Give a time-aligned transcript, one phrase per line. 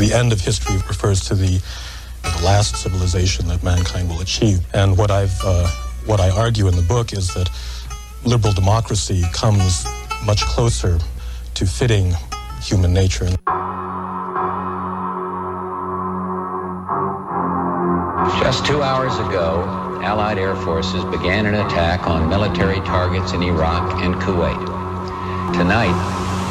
[0.00, 1.60] the end of history refers to the,
[2.22, 4.60] the last civilization that mankind will achieve.
[4.74, 5.68] And what I've uh,
[6.06, 7.50] what I argue in the book is that
[8.24, 9.84] liberal democracy comes
[10.24, 10.98] much closer
[11.54, 12.14] to fitting
[12.62, 13.28] human nature.
[18.40, 24.00] Just two hours ago, Allied air forces began an attack on military targets in Iraq
[24.00, 24.64] and Kuwait.
[25.52, 25.92] Tonight,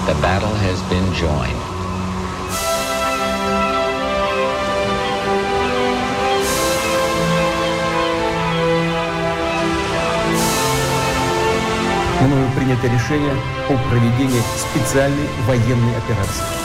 [0.05, 1.68] the battle has been joined.
[12.21, 13.33] Мною принято решение
[13.69, 16.59] о проведении специальной военной операции.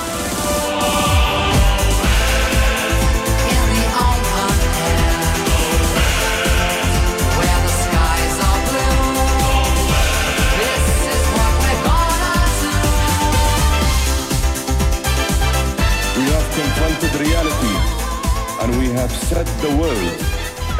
[19.64, 20.20] The world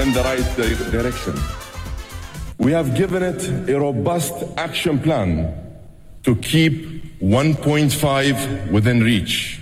[0.02, 1.63] in the right di- direction.
[2.64, 5.52] We have given it a robust action plan
[6.22, 9.60] to keep 1.5 within reach.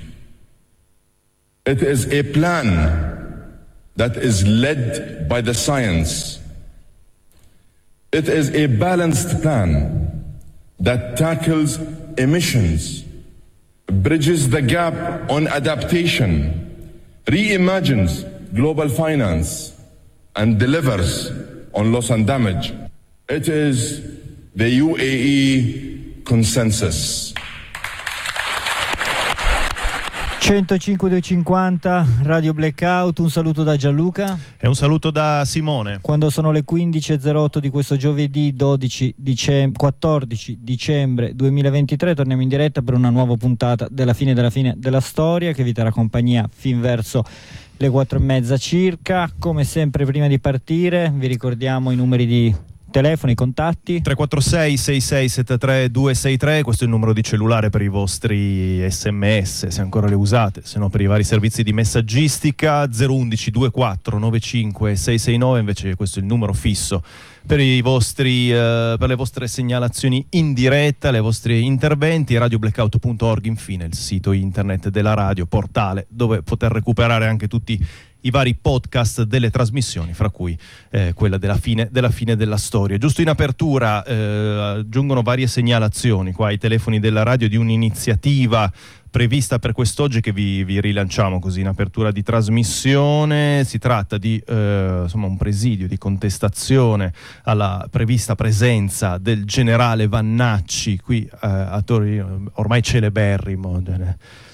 [1.67, 3.59] It is a plan
[3.97, 6.39] that is led by the science.
[8.13, 10.39] It is a balanced plan
[10.79, 11.81] that tackles
[12.19, 13.03] emissions,
[13.87, 16.95] bridges the gap on adaptation,
[17.27, 18.23] reimagines
[18.55, 19.77] global finance,
[20.37, 21.33] and delivers
[21.75, 22.73] on loss and damage.
[23.35, 24.03] It is
[24.55, 27.33] the UAE consensus.
[30.39, 34.39] 105-250 Radio Blackout, un saluto da Gianluca.
[34.59, 36.01] E un saluto da Simone.
[36.03, 42.83] Quando sono le 15.08 di questo giovedì 12 dicem- 14 dicembre 2023 torniamo in diretta
[42.83, 46.83] per una nuova puntata della fine della fine della storia che vi terrà compagnia fin
[46.83, 47.25] verso
[47.79, 49.33] le 4 e mezza circa.
[49.39, 54.01] Come sempre prima di partire vi ricordiamo i numeri di telefono, i contatti.
[54.01, 60.07] 346 6673 263, questo è il numero di cellulare per i vostri sms, se ancora
[60.07, 65.97] le usate, se no per i vari servizi di messaggistica 011 24 95 669, invece
[65.97, 67.03] questo è il numero fisso
[67.47, 73.95] per, vostri, eh, per le vostre segnalazioni in diretta, i vostri interventi, radioblackout.org infine il
[73.95, 77.87] sito internet della radio, portale dove poter recuperare anche tutti i
[78.31, 80.57] vari podcast delle trasmissioni, fra cui
[80.91, 82.99] eh, quella della fine, della fine, della storia.
[82.99, 88.71] Giusto in apertura eh, giungono varie segnalazioni qua ai telefoni della radio di un'iniziativa
[89.13, 93.63] prevista per quest'oggi che vi, vi, rilanciamo così in apertura di trasmissione.
[93.65, 97.13] Si tratta di eh, insomma, un presidio di contestazione
[97.43, 103.81] alla prevista presenza del generale Vannacci qui eh, a Torino, ormai celeberrimo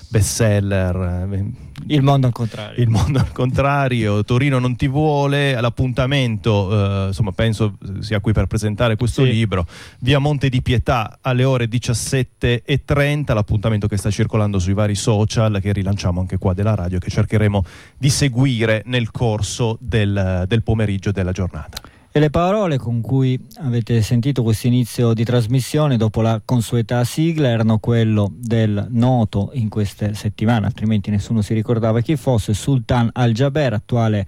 [0.09, 1.29] bestseller.
[1.33, 1.45] eh,
[1.87, 2.83] Il mondo al contrario.
[2.83, 8.47] Il mondo al contrario, Torino non ti vuole, l'appuntamento, eh, insomma, penso sia qui per
[8.47, 9.31] presentare questo Sì.
[9.31, 9.67] libro,
[10.01, 15.73] via Monte di Pietà alle ore 17.30, l'appuntamento che sta circolando sui vari social, che
[15.73, 17.65] rilanciamo anche qua della radio, che cercheremo
[17.97, 21.79] di seguire nel corso del, del pomeriggio della giornata.
[22.11, 27.49] E le parole con cui avete sentito questo inizio di trasmissione dopo la consueta sigla
[27.49, 33.75] erano quello del noto in queste settimane, altrimenti nessuno si ricordava chi fosse, Sultan Al-Jaber,
[33.75, 34.27] attuale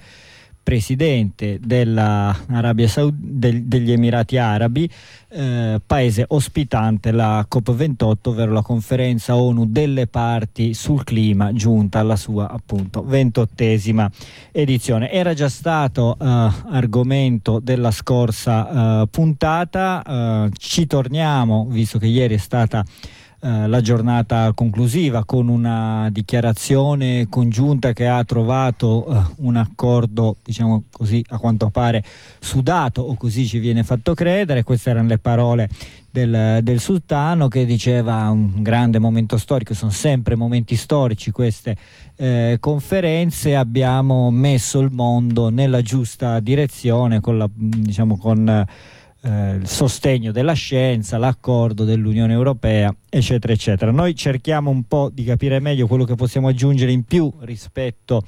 [0.63, 1.59] presidente
[2.89, 4.89] Saud- del- degli Emirati Arabi,
[5.29, 12.17] eh, paese ospitante la COP28, ovvero la conferenza ONU delle parti sul clima, giunta alla
[12.17, 14.11] sua appunto ventottesima
[14.53, 15.11] edizione.
[15.11, 22.35] Era già stato eh, argomento della scorsa eh, puntata, eh, ci torniamo, visto che ieri
[22.35, 22.85] è stata
[23.43, 30.85] eh, la giornata conclusiva con una dichiarazione congiunta che ha trovato eh, un accordo, diciamo
[30.91, 32.05] così, a quanto pare
[32.39, 34.63] sudato o così ci viene fatto credere.
[34.63, 35.71] Queste erano le parole
[36.11, 41.77] del, del sultano che diceva un grande momento storico, sono sempre momenti storici queste
[42.17, 48.67] eh, conferenze, abbiamo messo il mondo nella giusta direzione con, la, diciamo, con
[49.23, 53.91] eh, il sostegno della scienza, l'accordo dell'Unione Europea, eccetera, eccetera.
[53.91, 58.23] Noi cerchiamo un po' di capire meglio quello che possiamo aggiungere in più rispetto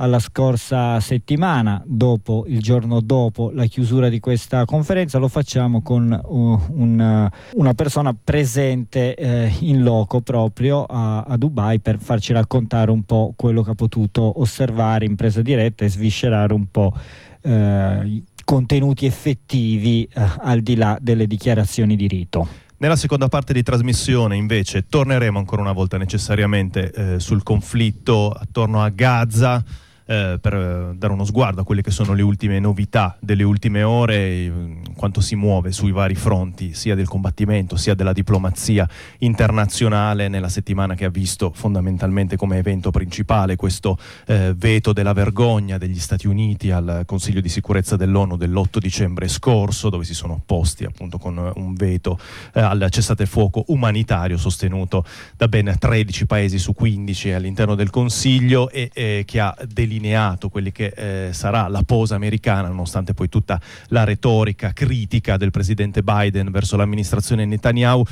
[0.00, 6.10] alla scorsa settimana, dopo il giorno dopo la chiusura di questa conferenza, lo facciamo con
[6.10, 12.32] uh, un, uh, una persona presente eh, in loco proprio a, a, Dubai per farci
[12.32, 16.94] raccontare un po' quello che ha potuto osservare in presa diretta e sviscerare un po'
[17.42, 22.48] eh, contenuti effettivi eh, al di là delle dichiarazioni di rito.
[22.78, 28.82] Nella seconda parte di trasmissione invece torneremo ancora una volta necessariamente eh, sul conflitto attorno
[28.82, 29.62] a Gaza
[30.10, 34.50] eh, per dare uno sguardo a quelle che sono le ultime novità delle ultime ore,
[34.50, 40.48] mm, quanto si muove sui vari fronti, sia del combattimento sia della diplomazia internazionale nella
[40.48, 43.96] settimana che ha visto fondamentalmente come evento principale questo
[44.26, 49.90] eh, veto della vergogna degli Stati Uniti al Consiglio di sicurezza dell'ONU dell'8 dicembre scorso,
[49.90, 52.18] dove si sono opposti appunto con un veto
[52.52, 55.04] eh, al cessate fuoco umanitario sostenuto
[55.36, 60.48] da ben 13 paesi su 15 all'interno del Consiglio e eh, che ha delineato delineato
[60.48, 66.02] quelli che eh, sarà la posa americana, nonostante poi tutta la retorica critica del presidente
[66.02, 68.04] Biden verso l'amministrazione Netanyahu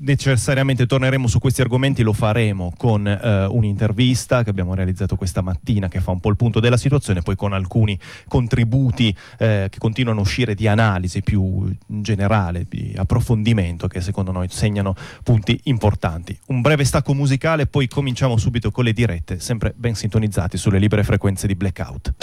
[0.00, 5.88] necessariamente torneremo su questi argomenti, lo faremo con eh, un'intervista che abbiamo realizzato questa mattina
[5.88, 7.98] che fa un po' il punto della situazione, poi con alcuni
[8.28, 14.48] contributi eh, che continuano a uscire di analisi più generale, di approfondimento che secondo noi
[14.50, 16.38] segnano punti importanti.
[16.46, 21.04] Un breve stacco musicale, poi cominciamo subito con le dirette, sempre ben sintonizzati sulle libere
[21.04, 22.14] frequenze di Blackout.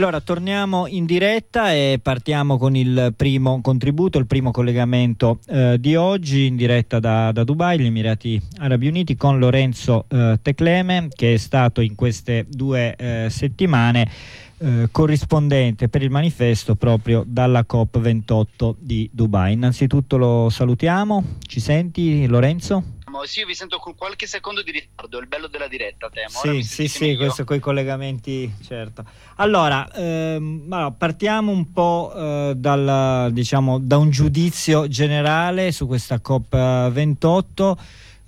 [0.00, 5.94] Allora torniamo in diretta e partiamo con il primo contributo, il primo collegamento eh, di
[5.94, 11.34] oggi in diretta da, da, Dubai, gli Emirati Arabi Uniti, con Lorenzo eh, Tecleme che
[11.34, 14.08] è stato in queste due eh, settimane
[14.56, 19.52] eh, corrispondente per il manifesto proprio dalla COP28 di Dubai.
[19.52, 22.96] Innanzitutto lo salutiamo, ci senti Lorenzo?
[23.24, 26.28] Sì, io vi sento con qualche secondo di ritardo, il bello della diretta, temo.
[26.28, 27.18] Sì, sì, sì, meglio.
[27.18, 29.04] questo con i collegamenti, certo.
[29.36, 37.76] Allora, ehm, partiamo un po' eh, dal, diciamo, da un giudizio generale su questa COP28.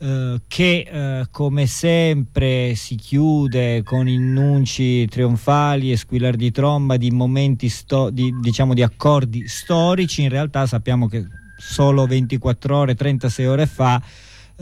[0.03, 7.13] Eh, che eh, come sempre si chiude con innunci trionfali e squillar di tromba di
[7.13, 11.25] momenti sto- di, diciamo di accordi storici in realtà sappiamo che
[11.57, 14.03] solo 24 ore 36 ore fa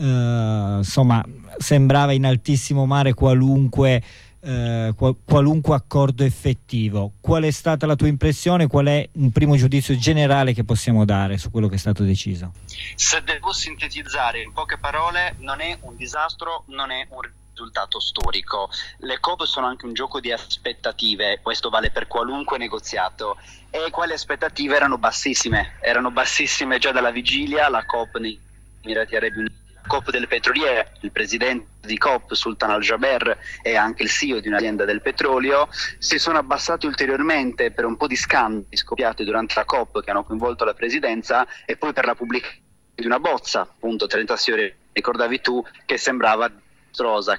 [0.01, 1.23] eh, insomma
[1.57, 4.01] sembrava in altissimo mare qualunque,
[4.41, 4.93] eh,
[5.23, 7.13] qualunque accordo effettivo.
[7.21, 8.67] Qual è stata la tua impressione?
[8.67, 12.53] Qual è un primo giudizio generale che possiamo dare su quello che è stato deciso?
[12.95, 17.19] Se devo sintetizzare in poche parole, non è un disastro, non è un
[17.51, 18.69] risultato storico.
[18.99, 23.37] Le COP sono anche un gioco di aspettative, questo vale per qualunque negoziato.
[23.69, 28.49] E quelle aspettative erano bassissime, erano bassissime già dalla vigilia, la COP nei
[28.83, 34.09] Emirati Arabi Uniti COP delle petroliere, il presidente di COP, Sultan Al-Jaber, e anche il
[34.09, 35.67] CEO di un'azienda del petrolio,
[35.97, 40.23] si sono abbassati ulteriormente per un po' di scandali scoppiati durante la COP che hanno
[40.23, 45.41] coinvolto la presidenza e poi per la pubblicazione di una bozza, appunto 36 ore, ricordavi
[45.41, 46.51] tu, che sembrava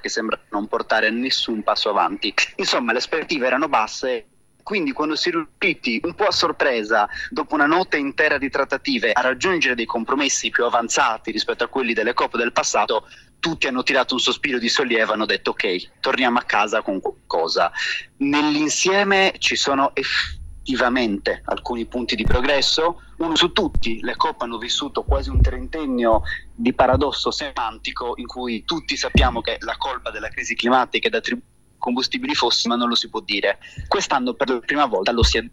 [0.01, 2.33] che sembra non portare nessun passo avanti.
[2.55, 4.29] Insomma, le aspettative erano basse
[4.63, 9.11] quindi quando si è riusciti un po' a sorpresa, dopo una notte intera di trattative,
[9.11, 13.05] a raggiungere dei compromessi più avanzati rispetto a quelli delle coppe del passato,
[13.39, 17.01] tutti hanno tirato un sospiro di sollievo e hanno detto ok, torniamo a casa con
[17.01, 17.71] qualcosa.
[18.17, 25.03] Nell'insieme ci sono effettivamente alcuni punti di progresso, uno su tutti, le coppe hanno vissuto
[25.03, 26.21] quasi un trentennio
[26.55, 31.17] di paradosso semantico in cui tutti sappiamo che la colpa della crisi climatica è da
[31.17, 31.51] attribuire
[31.83, 33.59] combustibili fossili, ma non lo si può dire.
[33.89, 35.45] Quest'anno per la prima volta lo si è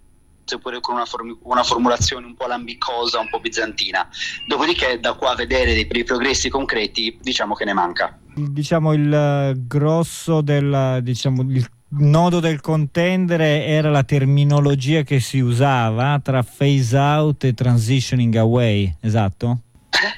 [0.44, 4.08] seppure con una, form- una, formulazione un po' lambicosa, un po' bizantina.
[4.46, 8.16] Dopodiché, da qua a vedere dei, dei progressi concreti, diciamo che ne manca.
[8.34, 11.68] Diciamo il eh, grosso del diciamo, il
[11.99, 18.94] nodo del contendere era la terminologia che si usava tra phase out e transitioning away,
[19.00, 19.62] esatto?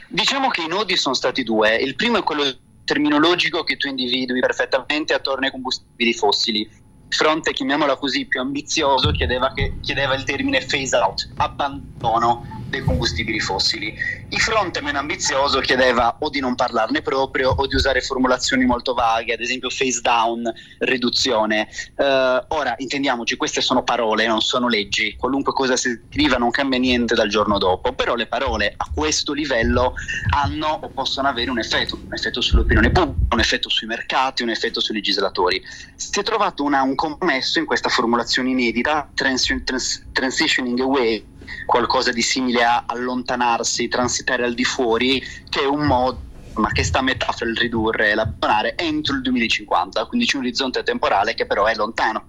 [0.09, 1.77] Diciamo che i nodi sono stati due.
[1.77, 2.45] Il primo è quello
[2.85, 6.61] terminologico che tu individui perfettamente attorno ai combustibili fossili.
[6.61, 12.45] Il fronte, chiamiamola così, più ambizioso chiedeva, che, chiedeva il termine phase out, abbandono.
[12.73, 13.95] Dei combustibili fossili.
[14.31, 18.95] Il fronte meno ambizioso chiedeva o di non parlarne proprio o di usare formulazioni molto
[18.95, 21.69] vaghe, ad esempio face down, riduzione.
[21.97, 25.15] Uh, ora, intendiamoci, queste sono parole, non sono leggi.
[25.17, 29.35] Qualunque cosa si scriva non cambia niente dal giorno dopo, però le parole a questo
[29.35, 29.93] livello
[30.31, 34.49] hanno o possono avere un effetto, un effetto sull'opinione pubblica, un effetto sui mercati, un
[34.49, 35.63] effetto sui legislatori.
[35.95, 41.32] Si è trovato una, un compromesso in questa formulazione inedita, trans, trans, transitioning away
[41.67, 46.85] qualcosa di simile a allontanarsi, transitare al di fuori, che è un modo ma che
[46.85, 50.83] sta a metà fra il ridurre e l'abbandonare entro il 2050, quindi c'è un orizzonte
[50.83, 52.27] temporale che però è lontano.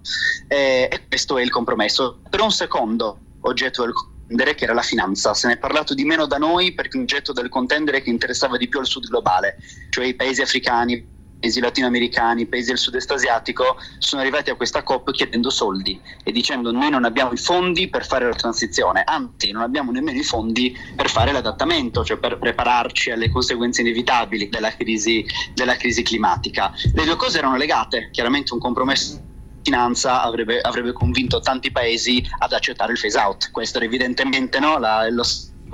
[0.48, 2.20] E, e questo è il compromesso.
[2.28, 5.34] Per un secondo, oggetto del contendere che era la finanza.
[5.34, 8.56] Se ne è parlato di meno da noi perché un oggetto del contendere che interessava
[8.56, 9.58] di più al sud globale,
[9.90, 11.12] cioè i paesi africani,
[11.44, 16.72] paesi latinoamericani, paesi del sud-est asiatico sono arrivati a questa COP chiedendo soldi e dicendo
[16.72, 20.74] noi non abbiamo i fondi per fare la transizione, anzi non abbiamo nemmeno i fondi
[20.96, 26.72] per fare l'adattamento, cioè per prepararci alle conseguenze inevitabili della crisi, della crisi climatica.
[26.94, 29.32] Le due cose erano legate, chiaramente un compromesso
[29.62, 33.50] finanza avrebbe, avrebbe, convinto tanti paesi ad accettare il phase out.
[33.50, 35.22] Questo era evidentemente no, la, lo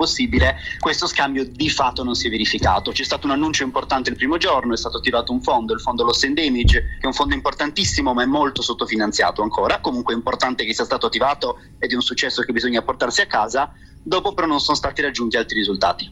[0.01, 2.91] possibile, questo scambio di fatto non si è verificato.
[2.91, 6.03] C'è stato un annuncio importante il primo giorno, è stato attivato un fondo, il fondo
[6.03, 10.17] Loss and Damage, che è un fondo importantissimo ma è molto sottofinanziato ancora, comunque è
[10.17, 14.33] importante che sia stato attivato ed è un successo che bisogna portarsi a casa, dopo
[14.33, 16.11] però non sono stati raggiunti altri risultati.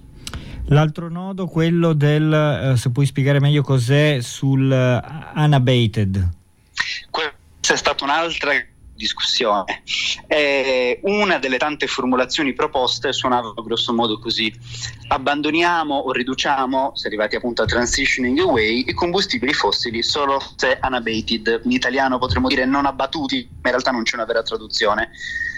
[0.66, 6.30] L'altro nodo, quello del, eh, se puoi spiegare meglio cos'è, sul uh, unabated.
[7.10, 8.52] Questa è stata un'altra
[9.00, 9.82] discussione.
[10.28, 14.54] Eh, una delle tante formulazioni proposte suonava grosso modo così:
[15.08, 21.62] abbandoniamo o riduciamo, se arrivati appunto a transitioning away, i combustibili fossili solo se unabated.
[21.64, 25.12] In italiano potremmo dire non abbattuti, ma in realtà non c'è una vera traduzione.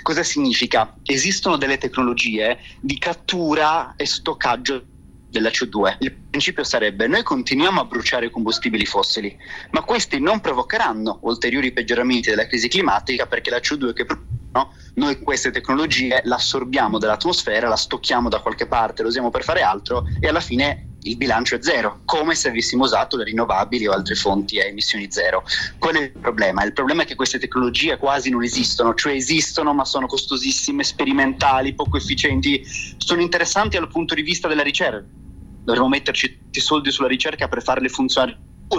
[0.04, 1.00] Cosa significa?
[1.04, 4.86] Esistono delle tecnologie di cattura e stoccaggio
[5.32, 5.98] della CO2.
[6.00, 9.36] Il principio sarebbe noi continuiamo a bruciare combustibili fossili,
[9.72, 14.06] ma questi non provocheranno ulteriori peggioramenti della crisi climatica perché la CO2 che
[14.52, 14.74] no?
[14.96, 20.06] noi queste tecnologie l'assorbiamo dall'atmosfera, la stocchiamo da qualche parte, lo usiamo per fare altro
[20.20, 24.14] e alla fine il bilancio è zero, come se avessimo usato le rinnovabili o altre
[24.14, 25.44] fonti a emissioni zero.
[25.80, 26.64] Qual è il problema?
[26.64, 31.74] Il problema è che queste tecnologie quasi non esistono, cioè esistono ma sono costosissime, sperimentali,
[31.74, 32.64] poco efficienti,
[32.98, 35.04] sono interessanti dal punto di vista della ricerca
[35.64, 38.38] dovremmo metterci tutti i soldi sulla ricerca per farle funzionare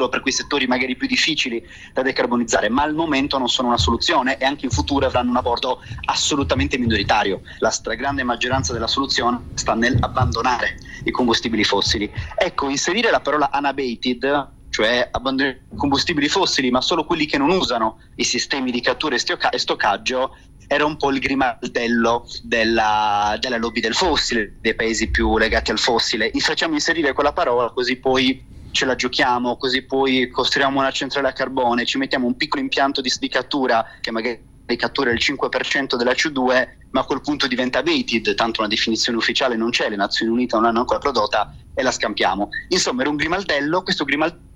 [0.09, 1.63] per quei settori magari più difficili
[1.93, 5.37] da decarbonizzare, ma al momento non sono una soluzione e anche in futuro avranno un
[5.37, 7.43] apporto assolutamente minoritario.
[7.59, 12.11] La stragrande maggioranza della soluzione sta nell'abbandonare i combustibili fossili.
[12.37, 17.51] Ecco, inserire la parola unabated cioè abbandonare i combustibili fossili, ma solo quelli che non
[17.51, 20.35] usano i sistemi di cattura e stoccaggio,
[20.67, 25.79] era un po' il grimaldello della, della lobby del fossile, dei paesi più legati al
[25.79, 26.31] fossile.
[26.33, 31.29] Gli facciamo inserire quella parola così poi ce la giochiamo, così poi costruiamo una centrale
[31.29, 35.97] a carbone, ci mettiamo un piccolo impianto di, di cattura che magari cattura il 5%
[35.97, 39.97] della CO2, ma a quel punto diventa abated, tanto una definizione ufficiale non c'è, le
[39.97, 42.49] Nazioni Unite non l'hanno ancora prodotta e la scampiamo.
[42.69, 44.51] Insomma, era un grimaldello, questo grimaldello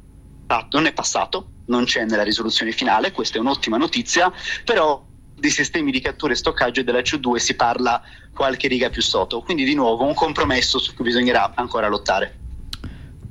[0.70, 4.32] non è passato, non c'è nella risoluzione finale, questa è un'ottima notizia,
[4.64, 5.04] però
[5.38, 8.00] dei sistemi di cattura e stoccaggio della CO2 si parla
[8.34, 12.38] qualche riga più sotto, quindi di nuovo un compromesso su cui bisognerà ancora lottare.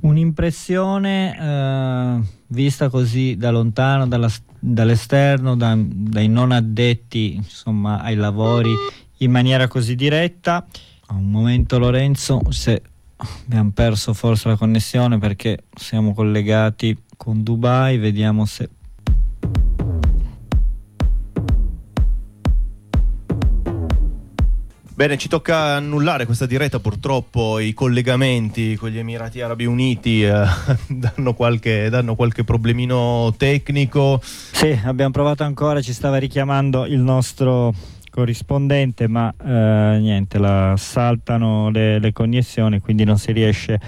[0.00, 8.70] Un'impressione eh, vista così da lontano, dalla, dall'esterno, da, dai non addetti insomma, ai lavori
[9.18, 10.64] in maniera così diretta.
[11.08, 12.82] A un momento Lorenzo, se
[13.16, 18.68] abbiamo perso forse la connessione perché siamo collegati con Dubai, vediamo se
[24.96, 30.46] Bene, ci tocca annullare questa diretta, purtroppo i collegamenti con gli Emirati Arabi Uniti eh,
[30.88, 34.18] danno, qualche, danno, qualche, problemino tecnico.
[34.22, 37.74] Sì, abbiamo provato ancora, ci stava richiamando il nostro
[38.08, 43.78] corrispondente, ma eh, niente, la saltano le, le connessioni, quindi non si riesce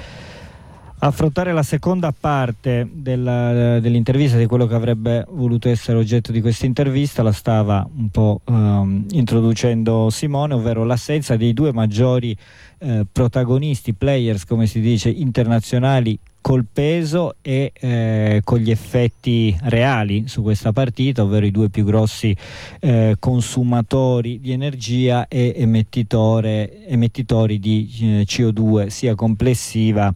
[1.01, 6.67] affrontare la seconda parte della, dell'intervista di quello che avrebbe voluto essere oggetto di questa
[6.67, 12.37] intervista la stava un po' um, introducendo Simone ovvero l'assenza dei due maggiori
[12.79, 20.29] eh, protagonisti, players come si dice internazionali col peso e eh, con gli effetti reali
[20.29, 22.35] su questa partita, ovvero i due più grossi
[22.81, 30.15] eh, consumatori di energia e emettitori di eh, CO2 sia complessiva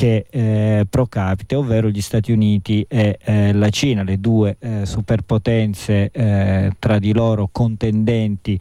[0.00, 4.86] che eh, pro capite, ovvero gli Stati Uniti e eh, la Cina, le due eh,
[4.86, 8.58] superpotenze eh, tra di loro contendenti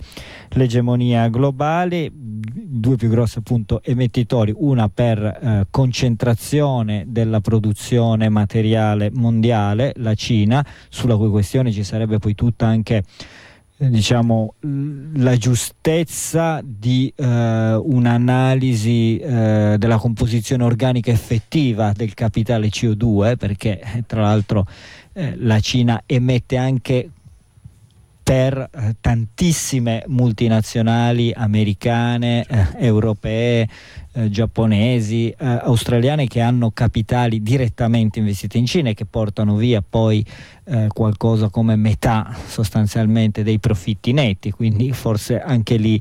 [0.49, 9.93] l'egemonia globale, due più grossi appunto emettitori, una per eh, concentrazione della produzione materiale mondiale,
[9.95, 13.05] la Cina, sulla cui questione ci sarebbe poi tutta anche
[13.87, 24.03] diciamo, la giustezza di eh, un'analisi eh, della composizione organica effettiva del capitale CO2, perché
[24.05, 24.65] tra l'altro
[25.13, 27.09] eh, la Cina emette anche
[28.29, 33.67] per eh, tantissime multinazionali americane, eh, europee,
[34.11, 39.81] eh, giapponesi, eh, australiane che hanno capitali direttamente investiti in Cina e che portano via
[39.81, 40.23] poi
[40.65, 45.99] eh, qualcosa come metà sostanzialmente dei profitti netti, quindi forse anche lì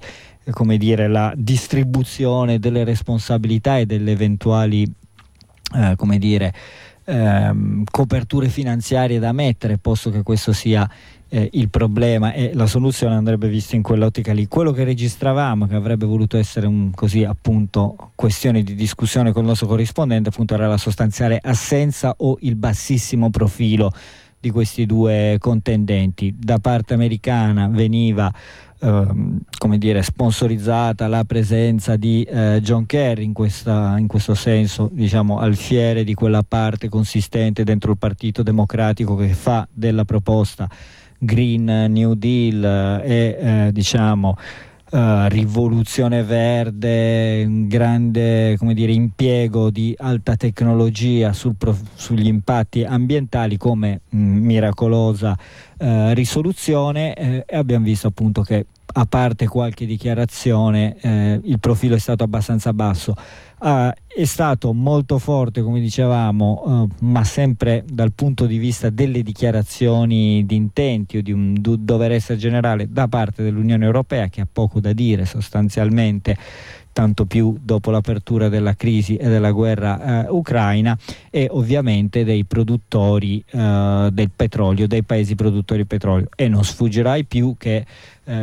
[0.50, 4.87] come dire, la distribuzione delle responsabilità e delle eventuali
[5.97, 6.54] come dire,
[7.04, 10.88] ehm, coperture finanziarie da mettere, posto che questo sia
[11.28, 14.47] eh, il problema e la soluzione andrebbe vista in quell'ottica lì.
[14.47, 19.49] Quello che registravamo, che avrebbe voluto essere un così appunto questione di discussione con il
[19.49, 23.92] nostro corrispondente, appunto era la sostanziale assenza o il bassissimo profilo
[24.40, 26.35] di questi due contendenti.
[26.38, 28.32] Da parte americana veniva
[28.80, 34.88] ehm, come dire, sponsorizzata la presenza di eh, John Kerry in, questa, in, questo senso,
[34.92, 40.68] diciamo, alfiere di quella parte consistente dentro il Partito Democratico che fa della proposta
[41.19, 44.37] Green New Deal e eh, diciamo
[44.91, 54.01] Uh, rivoluzione verde, un grande dire, impiego di alta tecnologia prof- sugli impatti ambientali come
[54.09, 55.37] mh, mm, miracolosa
[55.77, 61.95] uh, risoluzione eh, e abbiamo visto appunto che a parte qualche dichiarazione eh, il profilo
[61.95, 63.14] è stato abbastanza basso.
[63.61, 69.23] Uh, è stato molto forte, come dicevamo, uh, ma sempre dal punto di vista delle
[69.23, 74.42] dichiarazioni di intenti o di un do- dover essere generale da parte dell'Unione Europea, che
[74.42, 76.37] ha poco da dire sostanzialmente,
[76.99, 80.99] tanto più dopo l'apertura della crisi e della guerra uh, ucraina,
[81.31, 86.26] e ovviamente dei produttori del petrolio, dei paesi produttori di petrolio.
[86.35, 87.87] E non sfuggirai più che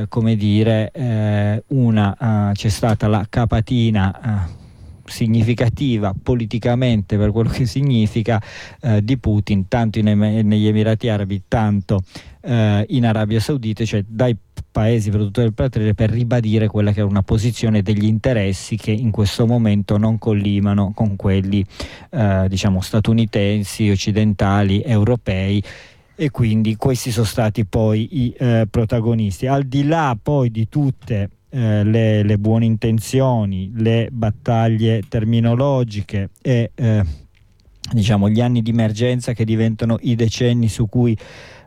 [0.08, 4.64] come dire, una, c'è stata la capatina
[5.06, 8.42] significativa politicamente per quello che significa
[8.82, 12.02] eh, di Putin tanto in, negli Emirati Arabi tanto
[12.42, 14.36] eh, in Arabia Saudita cioè dai
[14.76, 19.10] paesi produttori del petrolio per ribadire quella che è una posizione degli interessi che in
[19.10, 21.66] questo momento non collimano con quelli
[22.10, 25.64] eh, diciamo statunitensi, occidentali, europei
[26.16, 29.48] e quindi questi sono stati poi i eh, protagonisti.
[29.48, 36.72] Al di là poi di tutte eh, le, le, buone intenzioni, le battaglie terminologiche e
[36.76, 37.04] eh,
[37.94, 41.18] diciamo gli anni di emergenza che diventano i decenni su cui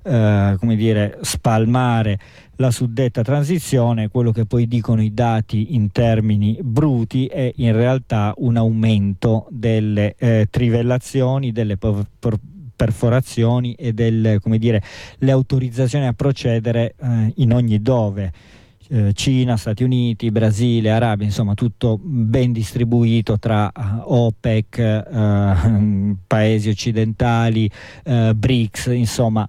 [0.02, 2.18] eh, come dire, spalmare
[2.56, 8.34] la suddetta transizione, quello che poi dicono i dati in termini bruti è in realtà
[8.36, 12.38] un aumento delle eh, trivellazioni, delle por- por-
[12.76, 14.82] perforazioni e delle dire,
[15.26, 18.32] autorizzazioni a procedere eh, in ogni dove
[18.88, 26.68] eh, Cina, Stati Uniti, Brasile, Arabia, insomma tutto ben distribuito tra eh, OPEC, eh, paesi
[26.68, 27.70] occidentali,
[28.04, 29.48] eh, BRICS, insomma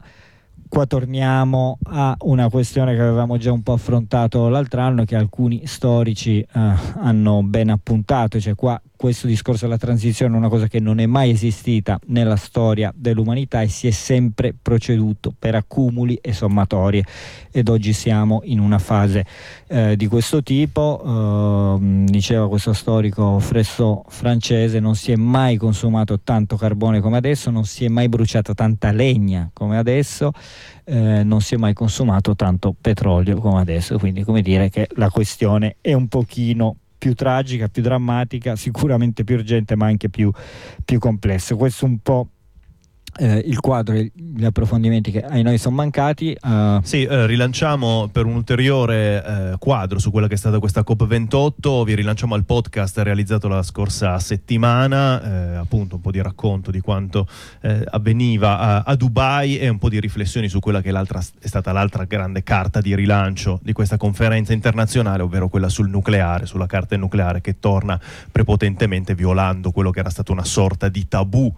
[0.69, 5.65] qua torniamo a una questione che avevamo già un po' affrontato l'altro anno che alcuni
[5.65, 10.81] storici eh, hanno ben appuntato, cioè qua questo discorso della transizione è una cosa che
[10.81, 16.33] non è mai esistita nella storia dell'umanità e si è sempre proceduto per accumuli e
[16.33, 17.05] sommatorie.
[17.49, 19.25] Ed oggi siamo in una fase
[19.67, 26.19] eh, di questo tipo, eh, diceva questo storico fresso francese, non si è mai consumato
[26.19, 30.33] tanto carbone come adesso, non si è mai bruciata tanta legna come adesso,
[30.83, 35.09] eh, non si è mai consumato tanto petrolio come adesso, quindi come dire che la
[35.09, 40.31] questione è un pochino più tragica, più drammatica, sicuramente più urgente ma anche più,
[40.85, 41.55] più complessa.
[41.55, 42.29] Questo un po'
[43.19, 46.35] eh, il quadro e gli approfondimenti che ai noi sono mancati.
[46.41, 46.79] Uh...
[46.81, 51.83] Sì, eh, rilanciamo per un ulteriore eh, quadro su quella che è stata questa COP28,
[51.83, 56.79] vi rilanciamo al podcast realizzato la scorsa settimana, eh, appunto un po' di racconto di
[56.79, 57.27] quanto
[57.61, 61.71] eh, avveniva a, a, Dubai e un po' di riflessioni su quella che è stata
[61.71, 66.95] l'altra grande carta di rilancio di questa conferenza internazionale, ovvero quella sul nucleare, sulla carta
[66.95, 67.99] nucleare che torna
[68.31, 71.53] prepotentemente violando quello che era stato una sorta di tabù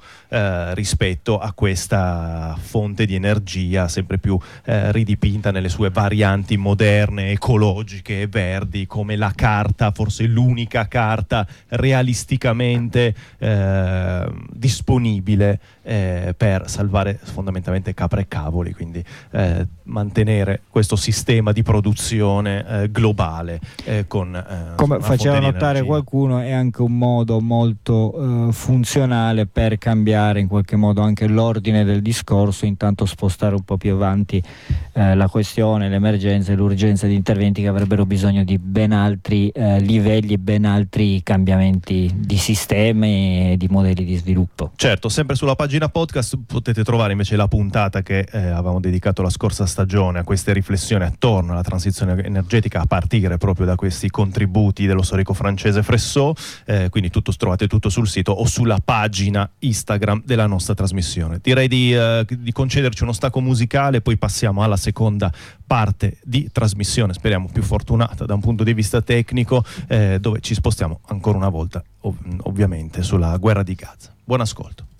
[0.73, 8.21] rispetto a questa fonte di energia sempre più eh, ridipinta nelle sue varianti moderne, ecologiche
[8.21, 17.93] e verdi, come la carta, forse l'unica carta realisticamente eh, disponibile eh, per salvare fondamentalmente
[17.93, 24.35] capre e cavoli, quindi eh, mantenere questo sistema di produzione eh, globale eh, con...
[24.35, 30.47] Eh, Come faceva notare qualcuno è anche un modo molto eh, funzionale per cambiare in
[30.47, 34.41] qualche modo anche l'ordine del discorso, intanto spostare un po' più avanti
[34.93, 40.37] la questione, l'emergenza e l'urgenza di interventi che avrebbero bisogno di ben altri livelli e
[40.37, 44.71] ben altri cambiamenti di sistemi e di modelli di sviluppo.
[44.75, 49.21] Certo, sempre sulla pagina pagina podcast potete trovare invece la puntata che eh, avevamo dedicato
[49.21, 54.09] la scorsa stagione a queste riflessioni attorno alla transizione energetica a partire proprio da questi
[54.09, 59.49] contributi dello storico francese Fressot, eh, quindi tutto, trovate tutto sul sito o sulla pagina
[59.59, 61.39] Instagram della nostra trasmissione.
[61.41, 65.31] Direi di, eh, di concederci uno stacco musicale, poi passiamo alla seconda
[65.65, 70.53] parte di trasmissione, speriamo più fortunata da un punto di vista tecnico, eh, dove ci
[70.53, 74.13] spostiamo ancora una volta ov- ovviamente sulla guerra di Gaza.
[74.21, 74.90] Buon ascolto.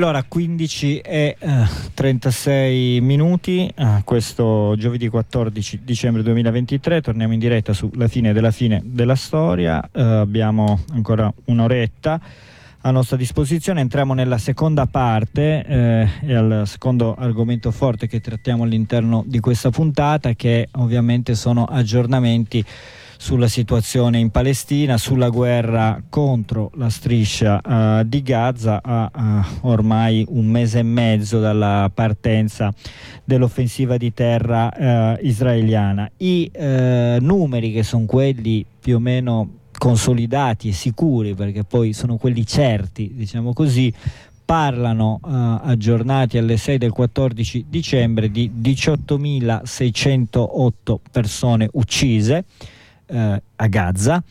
[0.00, 7.74] Allora 15 e eh, 36 minuti, eh, questo giovedì 14 dicembre 2023, torniamo in diretta
[7.74, 12.18] sulla fine della fine della storia, eh, abbiamo ancora un'oretta
[12.80, 18.62] a nostra disposizione, entriamo nella seconda parte eh, e al secondo argomento forte che trattiamo
[18.64, 22.64] all'interno di questa puntata che ovviamente sono aggiornamenti
[23.20, 30.24] sulla situazione in Palestina, sulla guerra contro la striscia uh, di Gaza a uh, ormai
[30.30, 32.72] un mese e mezzo dalla partenza
[33.22, 36.10] dell'offensiva di terra uh, israeliana.
[36.16, 36.50] I
[37.20, 43.12] numeri che sono quelli più o meno consolidati e sicuri, perché poi sono quelli certi,
[43.14, 43.92] diciamo così,
[44.46, 52.46] parlano uh, aggiornati alle 6 del 14 dicembre di 18.608 persone uccise,
[53.10, 54.22] eh, a Gaza.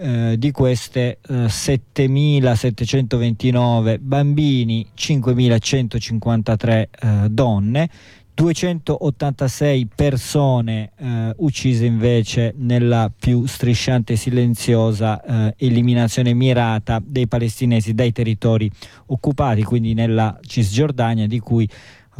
[0.00, 6.88] Eh, di queste eh, 7.729 bambini, 5.153 eh,
[7.28, 7.90] donne,
[8.38, 17.94] 286 persone eh, uccise invece nella più strisciante e silenziosa eh, eliminazione mirata dei palestinesi
[17.94, 18.70] dai territori
[19.06, 21.68] occupati, quindi nella Cisgiordania, di cui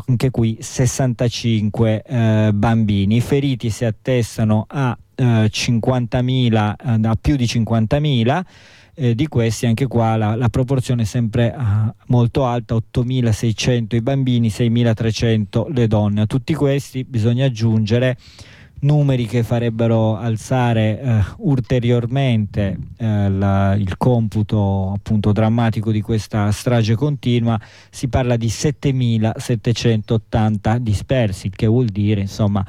[0.08, 3.14] anche qui 65 eh, bambini.
[3.14, 8.42] I feriti si attestano a 50.000, eh, a più di 50.000.
[9.00, 14.00] Eh, di questi anche qua la, la proporzione è sempre uh, molto alta, 8.600 i
[14.00, 16.22] bambini, 6.300 le donne.
[16.22, 18.16] A tutti questi bisogna aggiungere
[18.80, 26.94] numeri che farebbero alzare eh, ulteriormente eh, la, il computo appunto drammatico di questa strage
[26.94, 27.58] continua,
[27.90, 32.64] si parla di 7780 dispersi, il che vuol dire insomma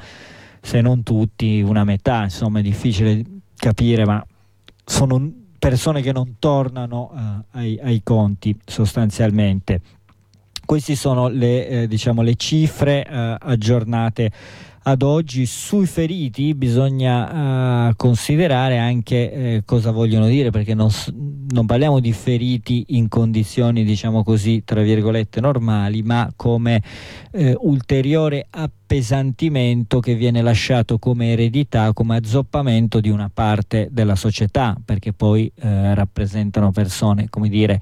[0.60, 3.22] se non tutti una metà, insomma è difficile
[3.56, 4.24] capire ma
[4.84, 9.80] sono persone che non tornano uh, ai, ai, conti sostanzialmente.
[10.64, 14.30] Queste sono le, eh, diciamo, le cifre uh, aggiornate
[14.82, 20.88] ad oggi sui feriti bisogna uh, considerare anche eh, cosa vogliono dire perché non,
[21.50, 26.82] non, parliamo di feriti in condizioni diciamo così tra virgolette normali ma come
[27.32, 34.76] eh, ulteriore appesantimento che viene lasciato come eredità come azzoppamento di una parte della società
[34.82, 37.80] perché poi eh, rappresentano persone come dire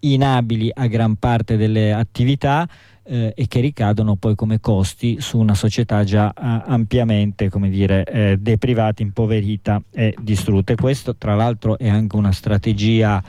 [0.00, 2.66] inabili a gran parte delle attività
[3.04, 8.04] eh, e che ricadono poi come costi su una società già eh, ampiamente come dire,
[8.04, 10.72] eh, deprivata, impoverita e distrutta.
[10.72, 13.22] E questo tra l'altro è anche una strategia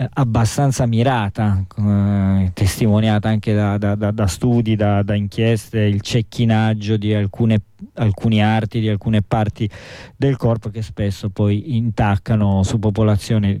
[0.00, 6.96] eh, abbastanza mirata, eh, testimoniata anche da, da, da, da studi, da, inchieste, il cecchinaggio
[6.96, 7.60] di alcune,
[7.94, 9.68] alcuni arti, di alcune parti
[10.16, 13.60] del corpo che spesso poi intaccano su popolazione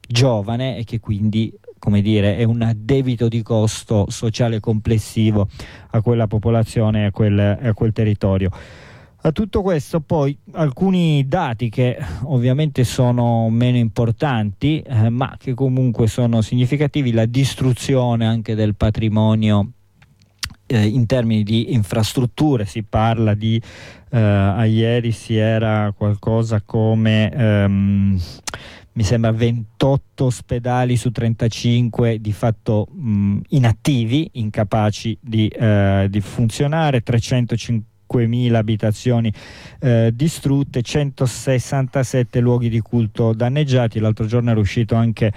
[0.00, 1.52] giovane e che quindi
[1.82, 5.48] come dire, è un debito di costo sociale complessivo
[5.90, 7.10] a quella popolazione e a
[7.60, 8.50] a quel territorio.
[9.22, 16.06] A tutto questo poi alcuni dati che ovviamente sono meno importanti, eh, ma che comunque
[16.06, 19.72] sono significativi, la distruzione anche del patrimonio
[20.72, 23.60] eh, in termini di infrastrutture, si parla di,
[24.10, 27.30] eh, a ieri si era qualcosa come...
[27.32, 28.20] Ehm,
[28.94, 37.02] mi sembra 28 ospedali su 35 di fatto mh, inattivi, incapaci di, eh, di funzionare,
[37.02, 39.32] 305.000 abitazioni
[39.80, 43.98] eh, distrutte, 167 luoghi di culto danneggiati.
[43.98, 45.32] L'altro giorno era uscito anche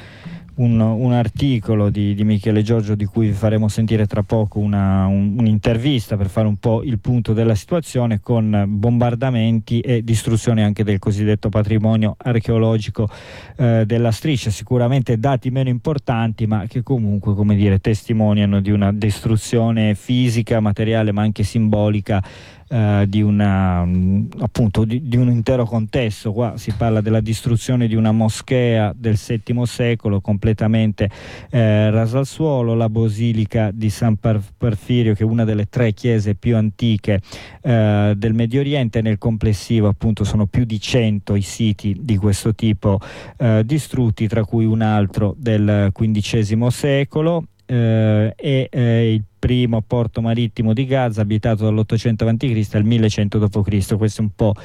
[0.55, 5.05] un, un articolo di, di, Michele Giorgio di cui vi faremo sentire tra poco una,
[5.07, 10.83] un, un'intervista per fare un po' il punto della situazione con bombardamenti e distruzione anche
[10.83, 13.09] del cosiddetto patrimonio archeologico
[13.57, 18.93] eh, della striscia, sicuramente dati meno importanti ma che comunque come dire, testimoniano di una
[18.93, 22.23] distruzione fisica, materiale ma anche simbolica
[22.67, 23.88] eh, di, una,
[24.39, 26.34] appunto, di, di, un intero contesto.
[26.34, 31.10] Qua si parla della distruzione di una moschea del VII secolo completamente
[31.49, 36.36] eh, rasa al suolo, la basilica di San Porfirio che è una delle tre chiese
[36.36, 37.21] più antiche
[37.62, 42.56] eh, del Medio Oriente, nel complessivo appunto sono più di 100 i siti di questo
[42.56, 42.99] tipo
[43.38, 50.73] eh, distrutti, tra cui un altro del XV secolo eh, e il primo porto marittimo
[50.73, 52.73] di Gaza abitato dall'800 a.C.
[52.73, 53.95] al 1100 d.C.
[53.95, 54.55] Questo è un po'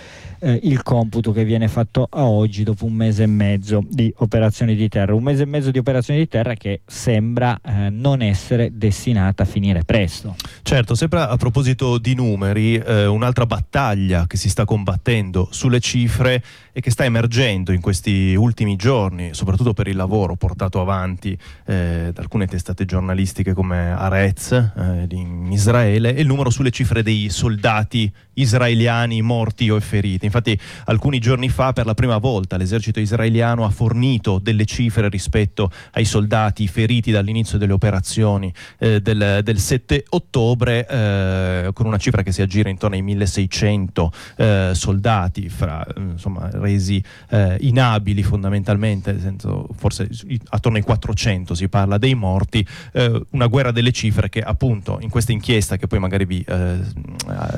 [0.40, 4.74] eh, il computo che viene fatto a oggi dopo un mese e mezzo di operazioni
[4.74, 5.14] di terra.
[5.14, 9.46] Un mese e mezzo di operazioni di terra che sembra eh, non essere destinata a
[9.46, 10.34] finire presto.
[10.62, 16.42] Certo, sempre a proposito di numeri, eh, un'altra battaglia che si sta combattendo sulle cifre
[16.72, 22.10] e che sta emergendo in questi ultimi giorni, soprattutto per il lavoro portato avanti eh,
[22.12, 27.28] da alcune testate giornalistiche come Arez eh, in Israele e il numero sulle cifre dei
[27.28, 30.29] soldati israeliani morti o feriti.
[30.30, 35.72] Infatti alcuni giorni fa per la prima volta l'esercito israeliano ha fornito delle cifre rispetto
[35.92, 42.22] ai soldati feriti dall'inizio delle operazioni eh, del, del, 7 ottobre eh, con una cifra
[42.22, 49.66] che si aggira intorno ai 1600 eh, soldati fra, insomma, resi eh, inabili fondamentalmente, senso,
[49.76, 50.08] forse
[50.50, 55.10] attorno ai 400 si parla dei morti, eh, una guerra delle cifre che appunto in
[55.10, 56.78] questa inchiesta che poi magari vi eh,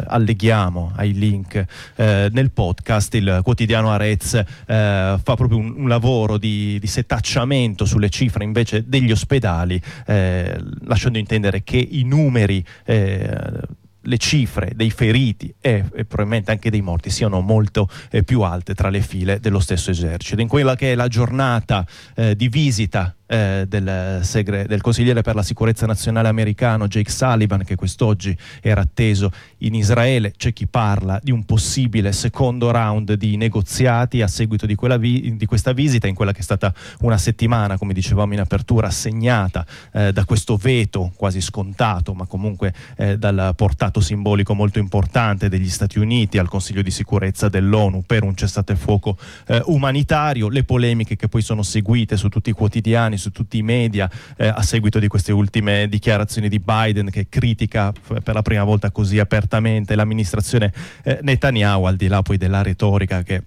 [0.06, 1.64] alleghiamo ai link
[1.96, 8.08] nel podcast, il quotidiano Arez eh, fa proprio un, un lavoro di, di, setacciamento sulle
[8.08, 13.60] cifre invece degli ospedali, eh, lasciando intendere che i numeri eh,
[14.02, 18.74] le cifre dei feriti e, e, probabilmente anche dei morti siano molto eh, più alte
[18.74, 20.40] tra le file dello stesso esercito.
[20.40, 25.34] In quella che è la giornata eh, di visita eh, del, segre, del, consigliere per
[25.34, 30.34] la sicurezza nazionale americano Jake Sullivan che quest'oggi era atteso in Israele.
[30.36, 35.46] C'è chi parla di un possibile secondo round di negoziati a seguito di, vi- di
[35.46, 40.12] questa visita in quella che è stata una settimana, come dicevamo in apertura, segnata eh,
[40.12, 45.98] da questo veto quasi scontato, ma comunque eh, dal portato simbolico molto importante degli Stati
[45.98, 49.16] Uniti al Consiglio di sicurezza dell'ONU per un cessate il fuoco
[49.46, 53.62] eh, umanitario, le polemiche che poi sono seguite su tutti i quotidiani, su tutti i
[53.62, 58.64] media eh, a seguito di queste ultime dichiarazioni di Biden che critica per la prima
[58.64, 60.72] volta così apertamente l'amministrazione
[61.04, 63.42] eh, Netanyahu al di là poi della retorica che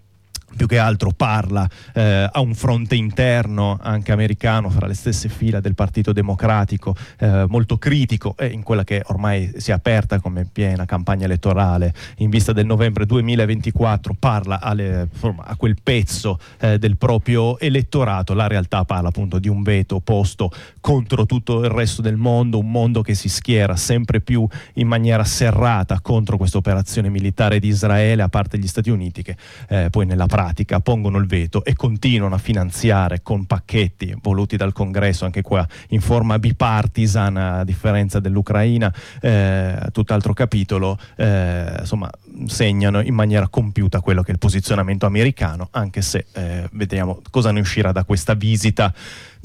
[0.55, 5.59] più che altro parla eh, a un fronte interno anche americano fra le stesse fila
[5.59, 10.47] del Partito Democratico eh, molto critico e in quella che ormai si è aperta come
[10.51, 11.93] piena campagna elettorale.
[12.17, 18.33] In vista del novembre 2024 parla alle, a quel pezzo eh, del proprio elettorato.
[18.33, 22.71] La realtà parla appunto di un veto posto contro tutto il resto del mondo un
[22.71, 28.21] mondo che si schiera sempre più in maniera serrata contro questa operazione militare di Israele
[28.21, 29.35] a parte gli Stati Uniti che
[29.67, 34.57] eh, poi nella pratica pratica pongono il veto e continuano a finanziare con pacchetti voluti
[34.57, 42.09] dal Congresso, anche qua in forma bipartisan, a differenza dell'Ucraina, eh, tutt'altro capitolo, eh, insomma,
[42.45, 47.51] segnano in maniera compiuta quello che è il posizionamento americano, anche se eh, vediamo cosa
[47.51, 48.93] ne uscirà da questa visita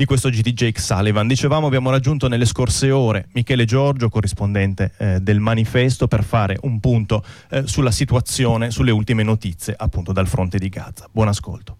[0.00, 1.26] di questo GT Jake Sullivan.
[1.26, 6.80] Dicevamo abbiamo raggiunto nelle scorse ore Michele Giorgio, corrispondente eh, del manifesto, per fare un
[6.80, 11.06] punto eh, sulla situazione, sulle ultime notizie appunto dal fronte di Gaza.
[11.12, 11.76] Buon ascolto.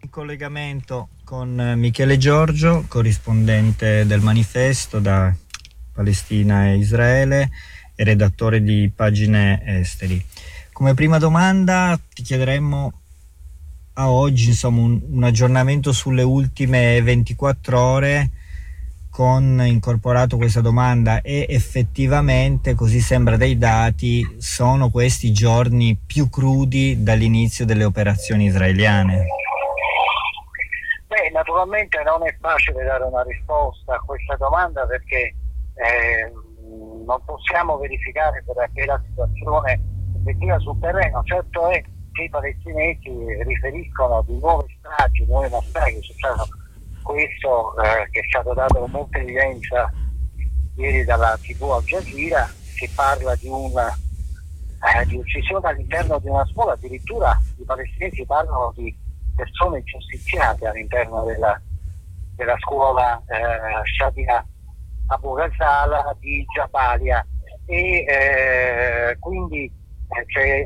[0.00, 5.32] In collegamento con eh, Michele Giorgio, corrispondente del manifesto da
[5.92, 7.50] Palestina e Israele
[7.94, 10.20] e redattore di pagine esteri.
[10.72, 13.00] Come prima domanda ti chiederemmo
[14.00, 18.30] a oggi insomma, un, un, aggiornamento sulle ultime 24 ore
[19.10, 21.20] con incorporato questa domanda.
[21.20, 29.26] E effettivamente così sembra dai dati sono questi giorni più crudi dall'inizio delle operazioni israeliane.
[31.06, 35.34] Beh, naturalmente non è facile dare una risposta a questa domanda perché
[35.74, 36.32] eh,
[37.04, 39.80] non possiamo verificare perché la situazione
[40.20, 43.10] effettiva sul terreno, certo è che i palestinesi
[43.44, 46.48] riferiscono di nuove stragi, nuovi massacri, c'è stato
[47.02, 49.92] questo eh, che è stato dato con molta evidenza
[50.76, 53.92] ieri dalla tv Al Jazeera, si parla di una
[54.80, 58.96] eh, di uccisione all'interno di una scuola, addirittura i palestinesi parlano di
[59.36, 61.60] persone giustiziate all'interno della,
[62.34, 64.44] della scuola eh, Shadia
[65.08, 67.24] Abu Ghazala di Jabalia.
[67.66, 69.70] E eh, quindi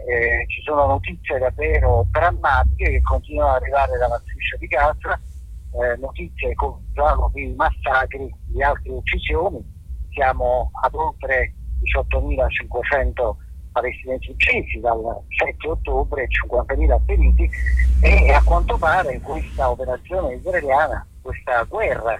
[0.07, 5.21] eh, ci sono notizie davvero drammatiche che continuano ad arrivare dalla striscia di Gaza,
[5.73, 6.83] eh, notizie con
[7.33, 9.63] di massacri, di altre uccisioni,
[10.11, 11.53] siamo ad oltre
[11.83, 13.35] 18.500
[13.73, 17.51] palestinesi uccisi dal 7 ottobre, 50.000 feriti.
[18.01, 22.19] E a quanto pare questa operazione israeliana, questa guerra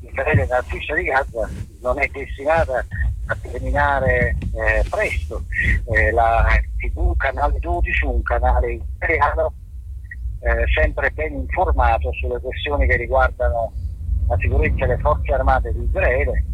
[0.00, 1.48] Israele nella striscia di Gaza
[1.80, 2.84] non è destinata
[3.26, 5.44] a terminare eh, presto.
[5.92, 6.46] Eh, la
[6.78, 9.52] TV Canale 12, un canale italiano
[10.40, 13.72] eh, sempre ben informato sulle questioni che riguardano
[14.28, 16.44] la sicurezza delle forze armate di Israele,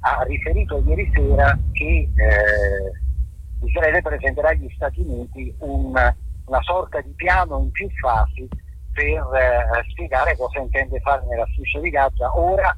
[0.00, 7.12] ha riferito ieri sera che eh, Israele presenterà agli Stati Uniti un, una sorta di
[7.16, 8.48] piano in più fasi
[8.94, 12.74] per eh, spiegare cosa intende fare nella striscia di Gaza ora,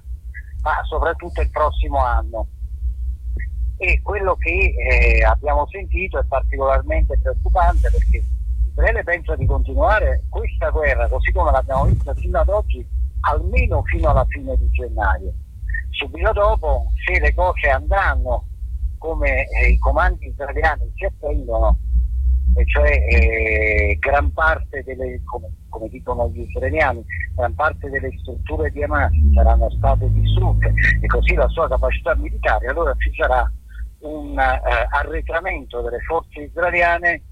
[0.63, 2.49] ma soprattutto il prossimo anno
[3.79, 8.25] e quello che eh, abbiamo sentito è particolarmente preoccupante perché
[8.71, 12.87] Israele pensa di continuare questa guerra così come l'abbiamo vista fino ad oggi
[13.21, 15.33] almeno fino alla fine di gennaio.
[15.91, 18.47] Subito dopo, se le cose andranno
[18.99, 21.79] come eh, i comandi israeliani si attendono,
[22.57, 28.71] e cioè eh, gran parte delle, come, come, dicono gli israeliani, gran parte delle strutture
[28.71, 33.51] di Hamas saranno state distrutte e così la sua capacità militare, allora ci sarà
[33.99, 37.23] un eh, arretramento delle forze israeliane,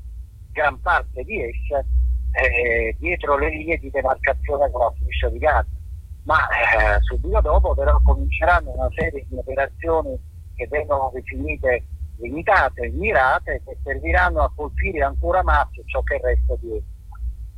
[0.53, 1.87] gran parte di esse,
[2.33, 5.69] eh, dietro le linee di demarcazione con la striscia di Gaza.
[6.25, 10.19] Ma eh, subito dopo però cominceranno una serie di operazioni
[10.55, 11.85] che vengono definite
[12.19, 16.93] limitate, mirate, che serviranno a colpire ancora Hamas ciò che resta di esse.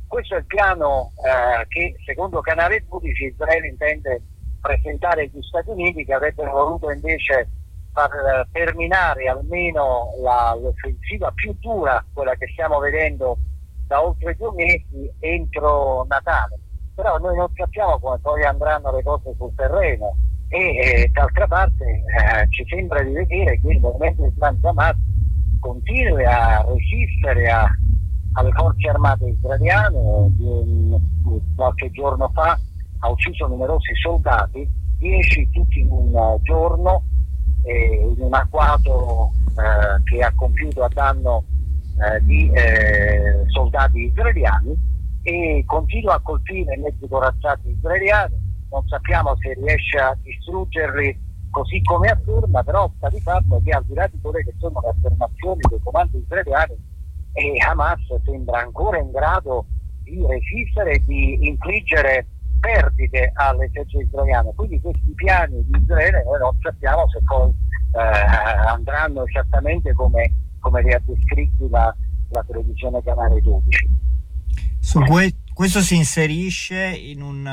[0.07, 4.21] Questo è il piano eh, che secondo Canale 12 Israele intende
[4.61, 7.49] presentare agli Stati Uniti che avrebbero voluto invece
[7.91, 13.37] far eh, terminare almeno la, l'offensiva più dura, quella che stiamo vedendo
[13.85, 16.59] da oltre due mesi, entro Natale.
[16.95, 20.15] Però noi non sappiamo come poi andranno le cose sul terreno
[20.49, 24.95] e d'altra parte eh, ci sembra di vedere che il movimento islamico Hamas
[25.59, 27.67] continui a resistere a,
[28.33, 29.99] alle forze armate israeliane.
[30.35, 31.15] Di,
[31.55, 32.57] qualche giorno fa
[32.99, 37.03] ha ucciso numerosi soldati, 10 tutti in un giorno
[37.63, 41.43] eh, in un agguato eh, che ha compiuto a danno
[41.99, 44.75] eh, di eh, soldati israeliani
[45.23, 48.35] e continua a colpire mezzi corazzati israeliani,
[48.69, 53.83] non sappiamo se riesce a distruggerli così come afferma, però sta di fatto che al
[53.85, 56.75] di là di quelle che sono le affermazioni dei comandi israeliani,
[57.65, 59.65] Hamas sembra ancora in grado
[60.03, 62.27] di resistere e di infliggere
[62.59, 64.51] perdite all'esercito israeliano.
[64.55, 67.49] Quindi questi piani di Israele noi non sappiamo se poi
[67.93, 71.95] eh, andranno esattamente come, come li ha descritti la,
[72.29, 73.89] la televisione canale 12.
[74.79, 77.45] Su que- questo si inserisce in un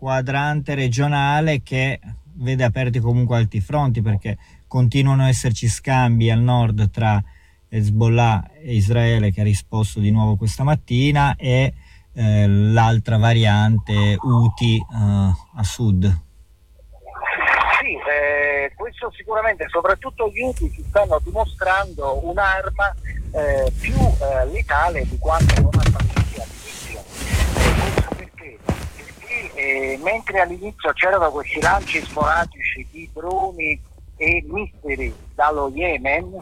[0.00, 2.00] quadrante regionale che
[2.36, 7.22] vede aperti comunque alti fronti perché continuano ad esserci scambi al nord tra
[7.68, 11.74] Hezbollah e Israele che ha risposto di nuovo questa mattina e
[12.14, 16.04] eh, l'altra variante Houthi eh, a sud.
[17.80, 22.94] Sì, eh, questo sicuramente, soprattutto gli Houthi si stanno dimostrando un'arma
[23.32, 27.02] eh, più eh, letale di quanto non appartenesse all'inizio.
[27.04, 28.79] questo perché?
[29.40, 33.80] Perché mentre all'inizio c'erano questi lanci sporadici di droni
[34.16, 36.38] e missili dallo Yemen,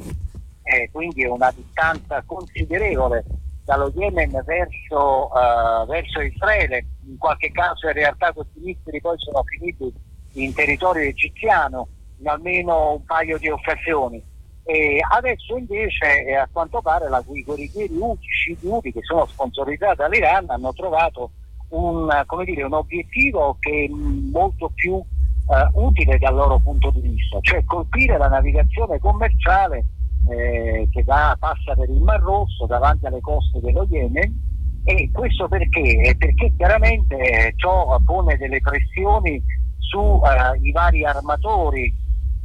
[0.65, 3.25] eh, quindi una distanza considerevole
[3.65, 9.45] dallo Yemen verso, uh, verso, Israele, in qualche caso in realtà questi missili poi sono
[9.45, 9.93] finiti
[10.33, 11.87] in territorio egiziano
[12.19, 14.21] in almeno un paio di occasioni.
[14.65, 20.47] E adesso invece eh, a quanto pare la, i guerriglieri Houthi, che sono sponsorizzati dall'Iran,
[20.49, 21.31] hanno trovato
[21.69, 22.09] un,
[22.45, 27.65] dire, un obiettivo che è molto più eh, utile dal loro punto di vista, cioè
[27.65, 29.85] colpire la navigazione commerciale
[30.29, 34.47] eh, che va, passa per il Mar Rosso davanti alle coste dello Yemen
[34.85, 36.15] e questo perché?
[36.19, 39.43] Perché chiaramente ciò pone delle pressioni
[39.79, 40.21] sui
[40.67, 41.95] eh, vari armatori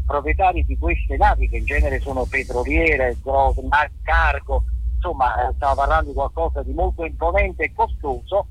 [0.05, 3.17] proprietari di queste navi che in genere sono petroliere,
[4.03, 4.63] cargo,
[4.95, 8.47] insomma eh, stiamo parlando di qualcosa di molto imponente e costoso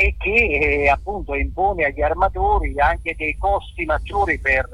[0.00, 4.68] e che eh, appunto impone agli armatori anche dei costi maggiori per,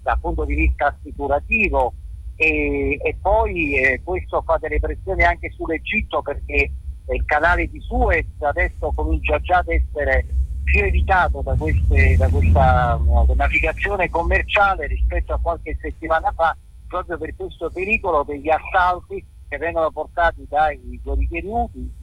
[0.00, 1.92] dal punto di vista assicurativo.
[2.36, 6.70] E, e poi eh, questo fa delle pressioni anche sull'Egitto perché
[7.12, 10.24] il canale di Suez adesso comincia già ad essere
[10.62, 16.56] più evitato da, queste, da questa no, navigazione commerciale rispetto a qualche settimana fa
[16.86, 21.50] proprio per questo pericolo degli assalti che vengono portati dai guerriglieri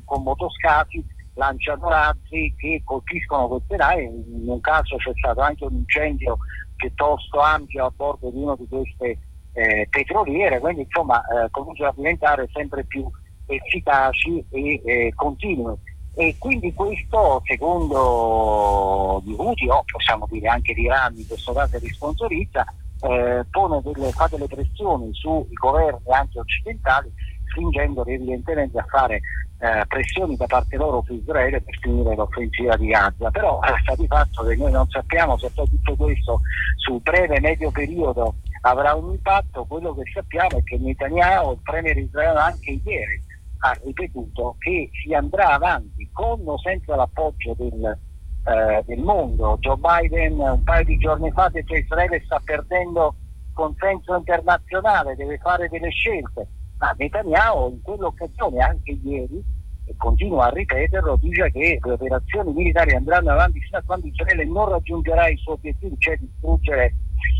[0.03, 5.73] con motoscafi lanciano razzi che colpiscono queste navi, in un caso c'è stato anche un
[5.73, 6.37] incendio
[6.75, 9.17] piuttosto ampio a bordo di una di queste
[9.53, 13.09] eh, petroliere, quindi insomma eh, cominciano a diventare sempre più
[13.45, 15.75] efficaci e eh, continui.
[16.15, 21.89] E quindi questo, secondo gli Houthi, o possiamo dire anche l'Iran in questo caso li
[21.89, 22.65] sponsorizza,
[23.01, 23.45] eh,
[23.83, 27.11] delle, fa delle pressioni sui governi anche occidentali
[27.57, 29.15] spingendoli evidentemente a fare
[29.59, 33.31] eh, pressioni da parte loro su Israele per finire l'offensiva di Gaza.
[33.31, 36.41] Però sta di fatto che noi non sappiamo se poi tutto questo
[36.75, 41.59] sul breve e medio periodo avrà un impatto, quello che sappiamo è che Netanyahu, il
[41.63, 43.25] premier israeliano, anche ieri
[43.59, 47.97] ha ripetuto che si andrà avanti con o senza l'appoggio del,
[48.45, 49.57] eh, del mondo.
[49.59, 53.15] Joe Biden un paio di giorni fa ha detto che Israele sta perdendo
[53.53, 56.47] consenso internazionale, deve fare delle scelte
[56.77, 59.43] ma Netanyahu in quell'occasione, anche ieri,
[59.85, 64.45] e continua a ripeterlo, dice che le operazioni militari andranno avanti fino a quando Israele
[64.45, 66.93] non raggiungerà i suoi obiettivi, cioè distruggere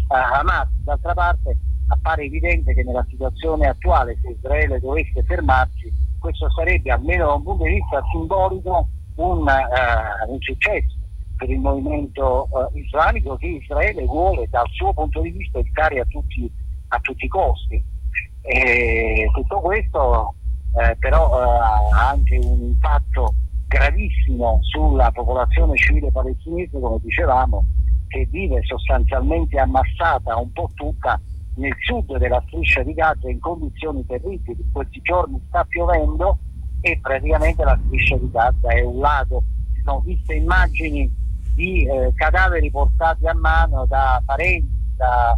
[0.07, 0.69] uh, Hamas.
[0.83, 1.57] D'altra parte
[1.89, 7.43] appare evidente che nella situazione attuale, se Israele dovesse fermarsi, questo sarebbe, almeno da un
[7.43, 10.95] punto di vista simbolico, un, uh, un successo
[11.35, 16.05] per il movimento uh, islamico che Israele vuole dal suo punto di vista evitare a
[16.05, 16.49] tutti,
[16.89, 17.95] a tutti i costi.
[18.49, 20.35] E tutto questo
[20.77, 23.33] eh, però eh, ha anche un impatto
[23.67, 27.65] gravissimo sulla popolazione civile palestinese, come dicevamo,
[28.07, 31.19] che vive sostanzialmente ammassata un po' tutta
[31.55, 34.61] nel sud della striscia di Gaza in condizioni terribili.
[34.61, 36.37] In questi giorni sta piovendo
[36.79, 39.43] e praticamente la striscia di Gaza è un lago.
[39.73, 41.11] Si sono viste immagini
[41.53, 45.37] di eh, cadaveri portati a mano da parenti, da,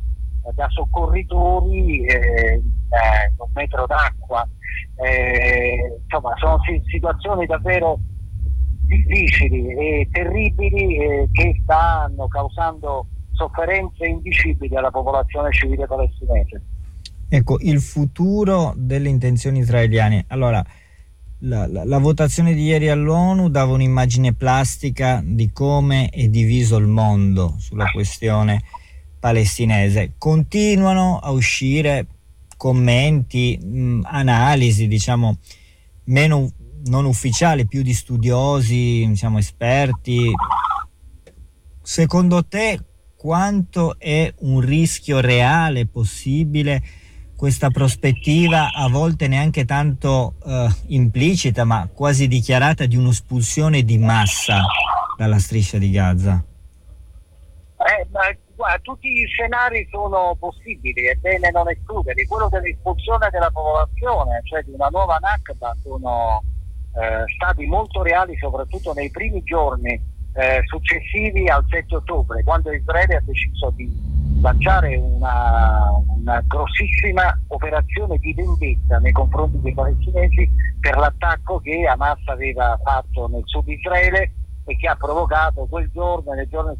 [0.53, 4.47] da soccorritori eh, eh, un metro d'acqua,
[4.95, 6.57] eh, insomma sono
[6.89, 7.99] situazioni davvero
[8.85, 16.61] difficili e terribili eh, che stanno causando sofferenze indicibili alla popolazione civile palestinese.
[17.29, 20.25] Ecco, il futuro delle intenzioni israeliane.
[20.29, 20.65] Allora,
[21.43, 26.87] la, la, la, votazione di ieri all'ONU dava un'immagine plastica di come è diviso il
[26.87, 28.63] mondo sulla questione
[29.19, 30.13] palestinese.
[30.17, 32.07] Continuano a uscire
[32.57, 35.37] commenti, mh, analisi, diciamo,
[36.05, 36.51] meno
[36.85, 40.31] non ufficiali, più di studiosi, diciamo, esperti.
[41.81, 42.79] Secondo te
[43.15, 46.81] quanto è un rischio reale possibile
[47.35, 54.61] questa prospettiva a volte neanche tanto eh, implicita ma quasi dichiarata di un'espulsione di massa
[55.17, 56.43] dalla striscia di Gaza?
[57.77, 58.07] Eh,
[58.59, 62.25] guarda, tutti gli scenari sono possibili, è bene non escluderli.
[62.25, 66.43] Quello dell'espulsione della popolazione, cioè di una nuova Nakba, sono
[66.95, 69.93] eh, stati molto reali soprattutto nei primi giorni
[70.33, 73.89] eh, successivi al 7 ottobre, quando Israele ha deciso di
[74.41, 80.49] lanciare una, una, grossissima operazione di vendetta nei confronti dei palestinesi
[80.79, 84.31] per l'attacco che Hamas aveva fatto nel sud di Israele
[84.65, 86.75] e che ha provocato quel giorno e nel giorno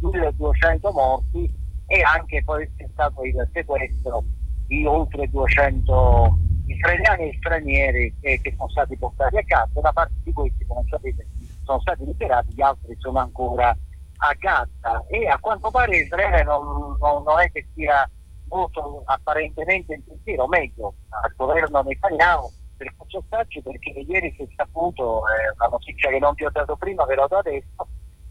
[0.00, 1.52] 1200 morti
[1.86, 4.24] e anche poi c'è stato il sequestro
[4.66, 10.14] di oltre 200 israeliani e stranieri eh, che sono stati portati a casa, una parte
[10.22, 11.26] di questi come sapete
[11.64, 15.04] sono stati liberati, gli altri sono ancora a Gaza.
[15.08, 18.08] E a quanto pare Israele non, non, non è che sia
[18.48, 25.22] molto apparentemente in pensiero, meglio al governo Netanyahu per Coccostacci perché ieri si è saputo,
[25.28, 27.86] eh, una notizia che non ti ho dato prima, ve l'ho dato adesso,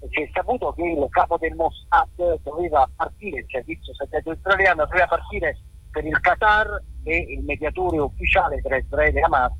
[0.08, 5.08] si è saputo che il capo del Mossad doveva partire, il servizio segreto israeliano doveva
[5.08, 5.58] partire
[5.92, 9.52] per il Qatar, è il mediatore ufficiale tra Israele e Hamas,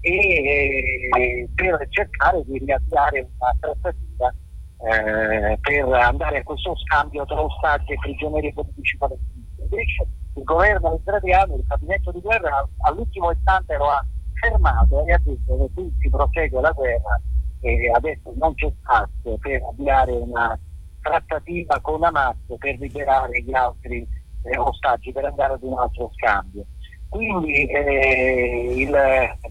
[0.00, 4.34] e eh, per cercare di riavviare una trattativa
[4.80, 9.60] eh, per andare a questo scambio tra ostaggi e prigionieri politici palestinesi.
[9.60, 14.06] Invece il governo israeliano, il gabinetto di guerra, all'ultimo istante lo ha
[14.40, 17.20] fermato e ha detto che qui si prosegue la guerra
[17.60, 20.58] e adesso non c'è spazio per avviare una
[21.00, 24.06] trattativa con Hamas per liberare gli altri
[24.42, 26.64] eh, ostaggi, per andare ad un altro scambio.
[27.08, 28.96] Quindi eh, il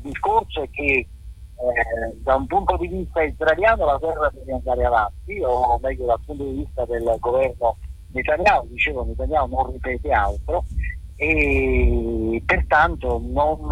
[0.01, 1.07] discorso è che eh,
[2.21, 6.43] da un punto di vista israeliano la guerra deve andare avanti, o meglio dal punto
[6.43, 7.77] di vista del governo
[8.11, 10.65] Netanyahu, dicevo Netanyahu non ripete altro,
[11.15, 13.67] e pertanto non,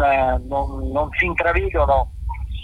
[0.46, 2.10] non, non si intravedono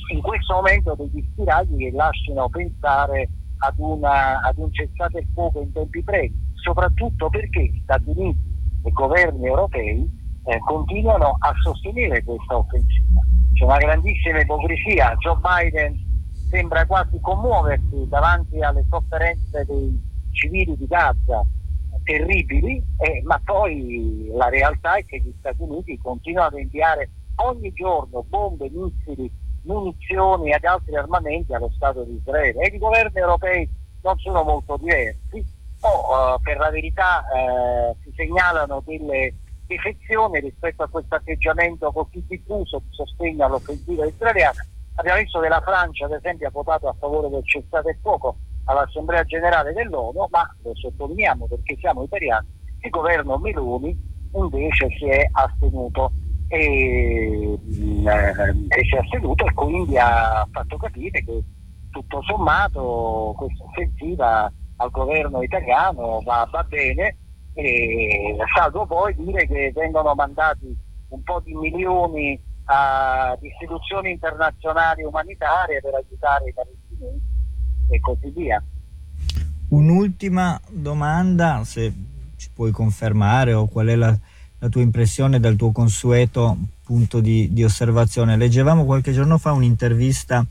[0.09, 3.29] in questo momento degli spiragli che lasciano pensare
[3.59, 8.41] ad, una, ad un cessate il fuoco in tempi brevi, soprattutto perché gli Stati Uniti
[8.83, 13.21] e i governi europei eh, continuano a sostenere questa offensiva.
[13.55, 16.11] C'è una grandissima ipocrisia, Joe Biden
[16.49, 19.99] sembra quasi commuoversi davanti alle sofferenze dei
[20.33, 21.45] civili di Gaza
[22.05, 27.73] terribili, eh, ma poi la realtà è che gli Stati Uniti continuano ad inviare ogni
[27.73, 29.31] giorno bombe, missili,
[29.63, 33.69] munizioni ed altri armamenti allo Stato di Israele e i governi europei
[34.03, 35.45] non sono molto diversi,
[35.81, 39.35] o uh, per la verità uh, si segnalano delle
[39.67, 44.65] defezione rispetto a questo atteggiamento così diffuso di sostegno all'offensiva israeliana.
[44.97, 48.37] Abbiamo visto che la Francia, ad esempio, ha votato a favore del cessate il fuoco
[48.65, 52.47] all'Assemblea generale dell'ONU, ma lo sottolineiamo perché siamo italiani,
[52.81, 56.13] il governo Meloni invece si è astenuto
[56.53, 57.59] e,
[58.05, 61.43] eh, e si è astenuto e quindi ha fatto capire che
[61.91, 67.17] tutto sommato questa offensiva al governo italiano va, va bene
[68.55, 70.77] salvo poi dire che vengono mandati
[71.09, 77.21] un po' di milioni a istituzioni internazionali umanitarie per aiutare i palestinesi
[77.91, 78.63] e così via.
[79.69, 81.93] Un'ultima domanda, se
[82.37, 84.17] ci puoi confermare o qual è la,
[84.63, 88.37] la tua impressione dal tuo consueto punto di, di osservazione.
[88.37, 90.47] Leggevamo qualche giorno fa un'intervista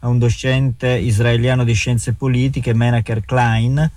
[0.00, 3.90] a un docente israeliano di scienze politiche, Menaker Klein,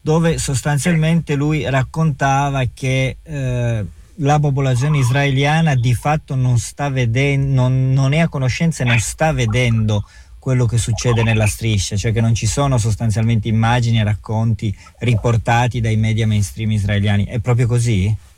[0.00, 3.84] dove sostanzialmente lui raccontava che eh,
[4.14, 8.98] la popolazione israeliana di fatto non sta vedendo, non, non è a conoscenza e non
[8.98, 10.08] sta vedendo
[10.38, 15.82] quello che succede nella striscia, cioè che non ci sono sostanzialmente immagini e racconti riportati
[15.82, 17.26] dai media mainstream israeliani.
[17.26, 18.30] È proprio così?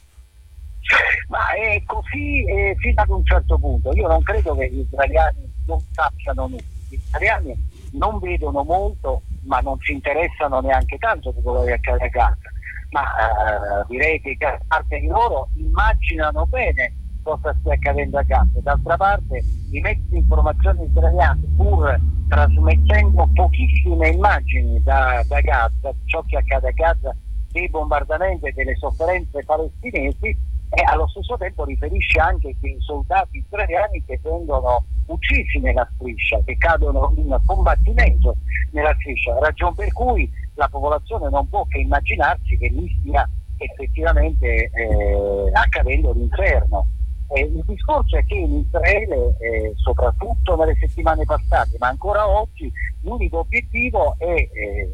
[1.28, 3.92] Ma è così eh, fino ad un certo punto.
[3.92, 6.62] Io non credo che gli israeliani non sappiano nulla.
[6.88, 7.54] Gli israeliani
[7.92, 12.50] non vedono molto ma non si interessano neanche tanto di quello che accade a Gaza,
[12.90, 18.60] ma eh, direi che parte di loro immaginano bene cosa stia accadendo a Gaza.
[18.60, 26.22] D'altra parte i mezzi di informazione israeliani, pur trasmettendo pochissime immagini da, da Gaza, ciò
[26.26, 27.16] che accade a Gaza,
[27.50, 30.36] dei bombardamenti e delle sofferenze palestinesi,
[30.74, 36.40] e allo stesso tempo riferisce anche che i soldati israeliani che vengono uccisi nella striscia,
[36.44, 38.36] che cadono in combattimento
[38.72, 44.70] nella striscia, ragione per cui la popolazione non può che immaginarsi che lì stia effettivamente
[44.72, 46.88] eh, accadendo l'inferno.
[47.28, 52.70] Eh, il discorso è che in Israele, eh, soprattutto nelle settimane passate, ma ancora oggi,
[53.02, 54.90] l'unico obiettivo è, eh,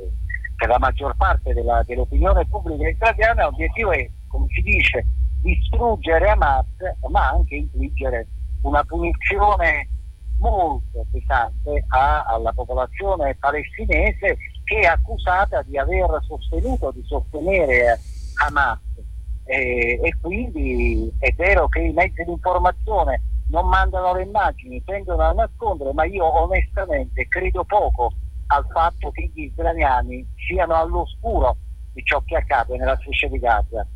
[0.56, 5.06] per la maggior parte della, dell'opinione pubblica israeliana, l'obiettivo è, come si dice,
[5.40, 6.66] distruggere Hamas,
[7.08, 8.26] ma anche infliggere
[8.62, 9.88] una punizione
[10.38, 17.98] molto pesante a, alla popolazione palestinese che è accusata di aver sostenuto, di sostenere
[18.46, 18.78] Hamas.
[19.44, 25.22] E, e quindi è vero che i mezzi di informazione non mandano le immagini, tendono
[25.22, 28.12] a nascondere, ma io onestamente credo poco
[28.46, 31.56] al fatto che gli israeliani siano all'oscuro
[31.92, 33.86] di ciò che accade nella striscia di Gaza.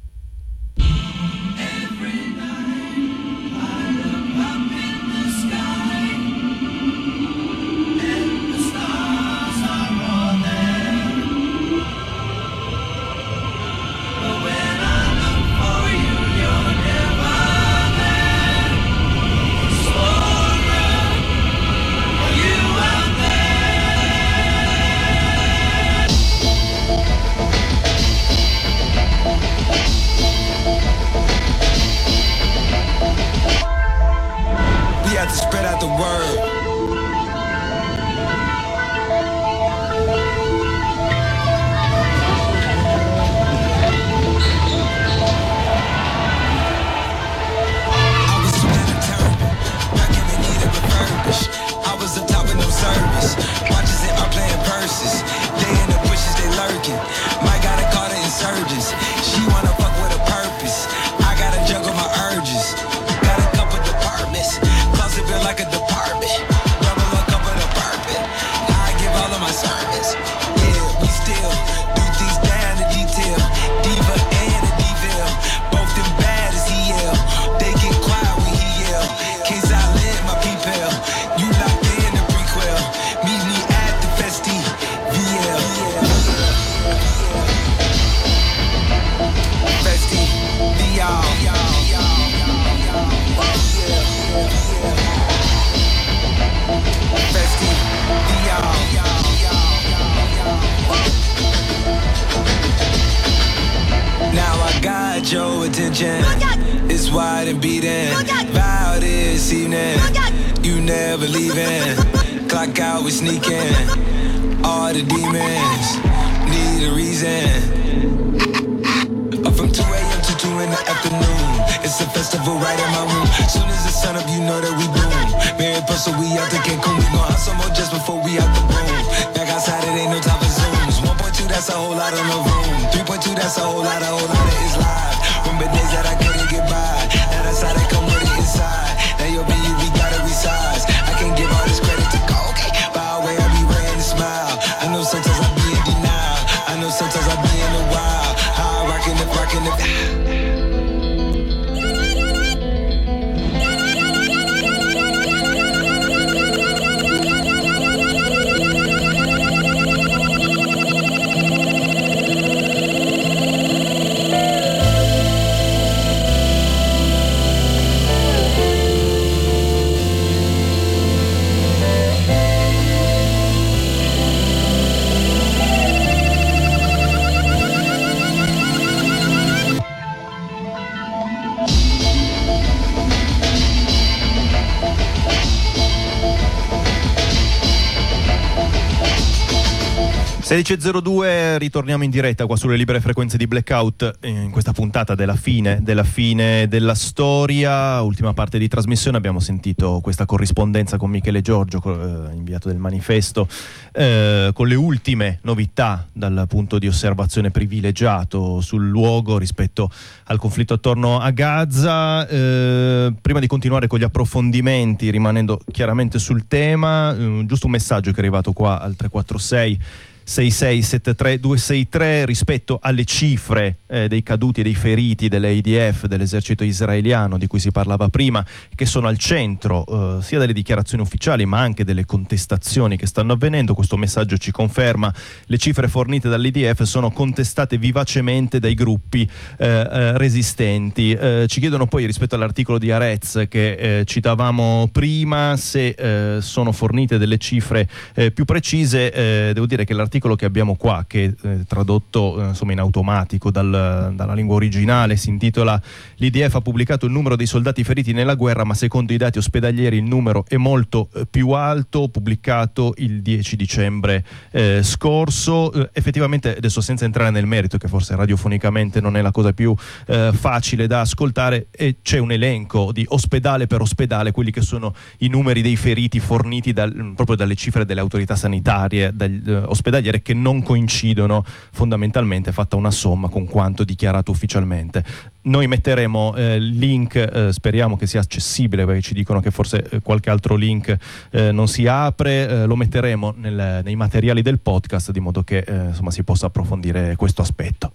[191.59, 196.05] Ritorniamo in diretta qua sulle libere frequenze di Blackout in questa puntata della fine, della
[196.05, 202.37] fine della storia, ultima parte di trasmissione abbiamo sentito questa corrispondenza con Michele Giorgio, eh,
[202.37, 203.49] inviato del manifesto,
[203.93, 209.91] eh, con le ultime novità dal punto di osservazione privilegiato sul luogo rispetto
[210.27, 212.29] al conflitto attorno a Gaza.
[212.29, 218.13] Eh, prima di continuare con gli approfondimenti, rimanendo chiaramente sul tema, eh, giusto un messaggio
[218.13, 224.75] che è arrivato qua al 346 6673263 rispetto alle cifre eh, dei caduti e dei
[224.75, 228.43] feriti dell'AIDF, dell'esercito israeliano di cui si parlava prima,
[228.75, 229.85] che sono al centro
[230.19, 233.75] eh, sia delle dichiarazioni ufficiali ma anche delle contestazioni che stanno avvenendo.
[233.75, 235.13] Questo messaggio ci conferma
[235.47, 241.13] le cifre fornite dall'IDF sono contestate vivacemente dai gruppi eh, eh resistenti.
[241.13, 247.19] Eh, ci chiedono poi rispetto all'articolo di Arez che eh, citavamo prima se sono fornite
[247.19, 247.89] delle cifre
[248.33, 249.53] più precise.
[249.53, 253.51] devo dire che l'articolo l'articolo che abbiamo qua, che eh, tradotto eh, insomma, in automatico
[253.51, 255.81] dal, dalla lingua originale, si intitola
[256.17, 259.97] L'IDF ha pubblicato il numero dei soldati feriti nella guerra, ma secondo i dati ospedalieri
[259.97, 265.93] il numero è molto eh, più alto, pubblicato il 10 dicembre eh, scorso.
[265.93, 270.87] Effettivamente, adesso senza entrare nel merito, che forse radiofonicamente non è la cosa più facile
[270.87, 271.69] da ascoltare,
[272.03, 276.73] c'è un elenco di ospedale per ospedale, quelli che sono i numeri dei feriti forniti
[276.73, 279.65] dal, proprio dalle cifre delle autorità sanitarie dagli, eh,
[280.05, 285.03] ospedaliere che non coincidono fondamentalmente, fatta una somma con quanto dichiarato ufficialmente.
[285.43, 290.01] Noi metteremo eh, link, eh, speriamo che sia accessibile perché ci dicono che forse eh,
[290.01, 290.97] qualche altro link
[291.31, 295.59] eh, non si apre, eh, lo metteremo nel, nei materiali del podcast di modo che
[295.59, 297.93] eh, insomma, si possa approfondire questo aspetto.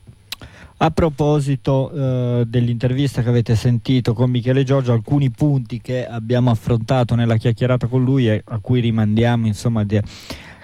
[0.82, 7.16] A proposito eh, dell'intervista che avete sentito con Michele Giorgio, alcuni punti che abbiamo affrontato
[7.16, 10.00] nella chiacchierata con lui e a cui rimandiamo insomma di,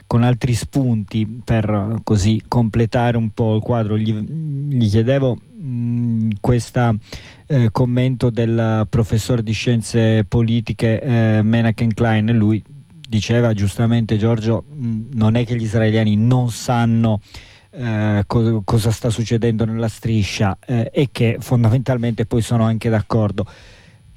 [0.07, 3.97] con altri spunti per così completare un po' il quadro.
[3.97, 5.37] Gli, gli chiedevo
[6.39, 6.95] questo
[7.47, 12.63] eh, commento del professore di scienze politiche eh, Menachem Klein, lui
[13.07, 17.21] diceva giustamente Giorgio, mh, non è che gli israeliani non sanno
[17.71, 23.45] eh, co- cosa sta succedendo nella striscia eh, e che fondamentalmente poi sono anche d'accordo.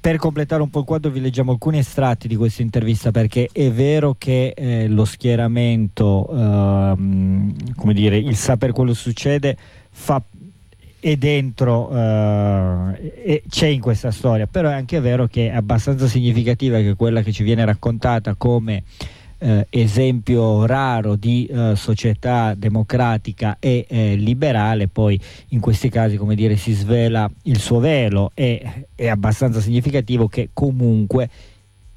[0.01, 3.69] Per completare un po' il quadro vi leggiamo alcuni estratti di questa intervista perché è
[3.69, 9.57] vero che eh, lo schieramento, ehm, come dire, il sapere quello succede
[9.91, 10.21] fa
[11.01, 16.79] è dentro eh, c'è in questa storia però è anche vero che è abbastanza significativa
[16.79, 18.83] che quella che ci viene raccontata come
[19.39, 25.19] eh, esempio raro di eh, società democratica e eh, liberale, poi
[25.49, 30.49] in questi casi come dire si svela il suo velo e è abbastanza significativo che
[30.53, 31.29] comunque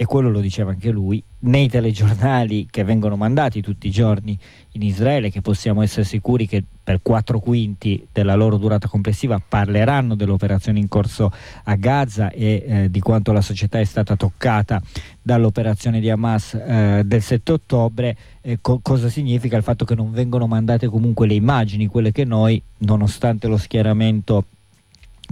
[0.02, 4.36] e quello lo diceva anche lui, nei telegiornali che vengono mandati tutti i giorni
[4.72, 10.16] in Israele, che possiamo essere sicuri che per quattro quinti della loro durata complessiva parleranno
[10.16, 11.30] dell'operazione in corso
[11.64, 14.82] a Gaza e eh, di quanto la società è stata toccata
[15.22, 20.10] dall'operazione di Hamas eh, del 7 ottobre, eh, co- cosa significa il fatto che non
[20.10, 24.46] vengono mandate comunque le immagini, quelle che noi, nonostante lo schieramento,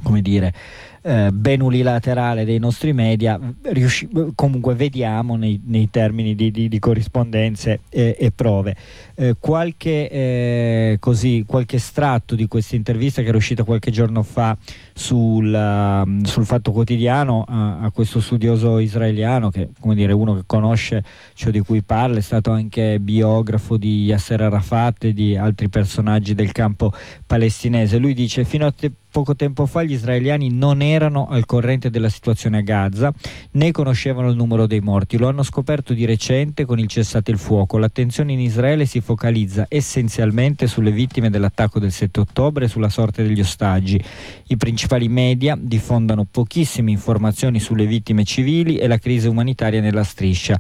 [0.05, 0.55] come dire,
[1.03, 6.79] eh, ben unilaterale dei nostri media, riusci- comunque vediamo nei, nei termini di, di, di
[6.79, 8.77] corrispondenze e, e prove.
[9.15, 14.57] Eh, qualche, eh, così, qualche estratto di questa intervista che era uscita qualche giorno fa
[14.93, 20.43] sul, uh, sul Fatto Quotidiano a, a, questo studioso israeliano che come dire uno che
[20.47, 21.03] conosce
[21.35, 26.35] ciò di cui parla, è stato anche biografo di Yasser Arafat e di altri personaggi
[26.35, 26.93] del campo
[27.27, 27.99] palestinese.
[27.99, 32.09] Lui dice fino a te- poco tempo fa gli israeliani non erano al corrente della
[32.09, 33.13] situazione a Gaza
[33.53, 37.39] né conoscevano il numero dei morti, lo hanno scoperto di recente con il cessate il
[37.39, 37.79] fuoco.
[37.79, 43.23] L'attenzione in Israele si focalizza essenzialmente sulle vittime dell'attacco del 7 ottobre e sulla sorte
[43.25, 44.03] degli ostaggi.
[44.47, 50.59] I principali media diffondono pochissime informazioni sulle vittime civili e la crisi umanitaria nella striscia.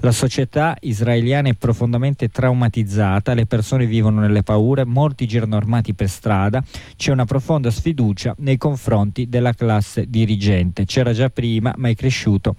[0.00, 6.08] La società israeliana è profondamente traumatizzata, le persone vivono nelle paure, molti girano armati per
[6.08, 6.60] strada,
[6.96, 7.91] c'è una profonda sfiducia
[8.38, 10.84] nei confronti della classe dirigente.
[10.84, 12.56] C'era già prima, ma è cresciuto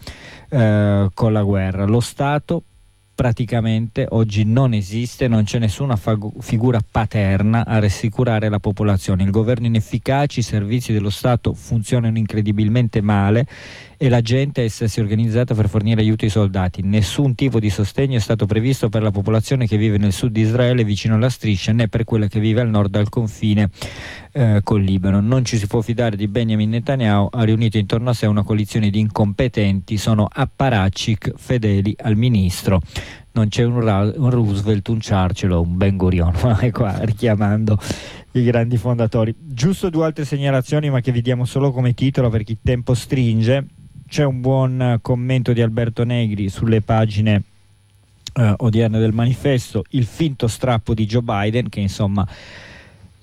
[0.50, 1.86] eh, con la guerra.
[1.86, 2.64] Lo Stato
[3.16, 5.98] praticamente oggi non esiste, non c'è nessuna
[6.40, 9.24] figura paterna a rassicurare la popolazione.
[9.24, 13.46] Il governo inefficace, i servizi dello Stato funzionano incredibilmente male
[13.98, 16.82] e la gente è essersi organizzata per fornire aiuto ai soldati.
[16.82, 20.42] Nessun tipo di sostegno è stato previsto per la popolazione che vive nel sud di
[20.42, 23.70] Israele vicino alla striscia né per quella che vive al nord al confine
[24.34, 25.22] eh, col Libano.
[25.22, 28.90] Non ci si può fidare di Benjamin Netanyahu, ha riunito intorno a sé una coalizione
[28.90, 32.82] di incompetenti, sono apparatchik fedeli al ministro
[33.34, 33.80] non c'è un,
[34.30, 36.34] Roosevelt, un Churchill o un Ben Gurion,
[36.72, 37.80] qua richiamando
[38.34, 39.34] i grandi fondatori.
[39.40, 43.66] Giusto due altre segnalazioni, ma che vi diamo solo come titolo perché il tempo stringe
[44.08, 47.42] c'è un buon commento di Alberto Negri sulle pagine
[48.36, 52.28] eh, odierne del manifesto, il finto strappo di Joe Biden che insomma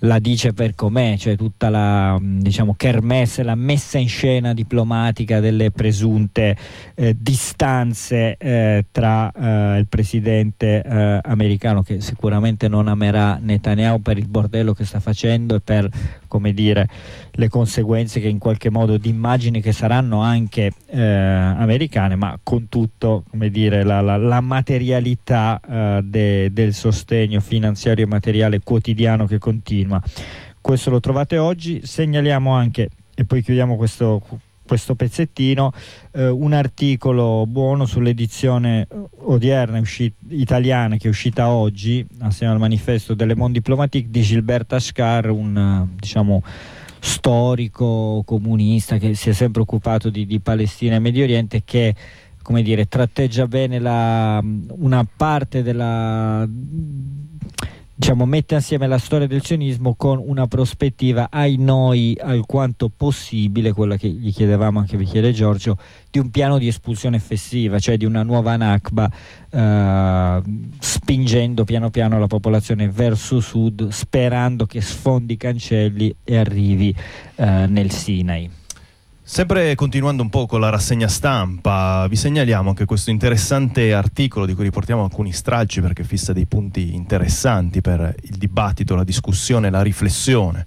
[0.00, 5.70] la dice per com'è, cioè tutta la diciamo, kermesse, la messa in scena diplomatica delle
[5.70, 6.56] presunte
[6.94, 14.18] eh, distanze eh, tra eh, il presidente eh, americano che sicuramente non amerà Netanyahu per
[14.18, 15.88] il bordello che sta facendo e per
[16.30, 16.88] come dire,
[17.32, 22.68] le conseguenze che in qualche modo di immagini che saranno anche eh, americane, ma con
[22.68, 29.26] tutto come dire, la, la, la materialità eh, de, del sostegno finanziario e materiale quotidiano
[29.26, 29.89] che continua.
[30.60, 34.22] Questo lo trovate oggi, segnaliamo anche, e poi chiudiamo questo
[34.70, 35.72] questo pezzettino,
[36.12, 38.86] eh, un articolo buono sull'edizione
[39.22, 44.72] odierna uscita, italiana che è uscita oggi assieme al manifesto delle Monde Diplomatique di Gilbert
[44.72, 46.44] Ashkar, un diciamo
[47.00, 51.92] storico comunista che si è sempre occupato di, di Palestina e Medio Oriente che
[52.40, 56.48] come dire, tratteggia bene la, una parte della
[58.00, 63.98] diciamo, mette assieme la storia del sionismo con una prospettiva ai noi alquanto possibile, quella
[63.98, 65.76] che gli chiedevamo anche vi chiede Giorgio,
[66.10, 69.10] di un piano di espulsione effettiva, cioè di una nuova Nakba,
[69.50, 70.42] eh,
[70.78, 76.96] spingendo piano piano la popolazione verso sud, sperando che sfondi i cancelli e arrivi
[77.34, 78.59] eh, nel Sinai.
[79.32, 84.54] Sempre continuando un po' con la rassegna stampa, vi segnaliamo anche questo interessante articolo di
[84.54, 89.82] cui riportiamo alcuni stralci perché fissa dei punti interessanti per il dibattito, la discussione, la
[89.82, 90.66] riflessione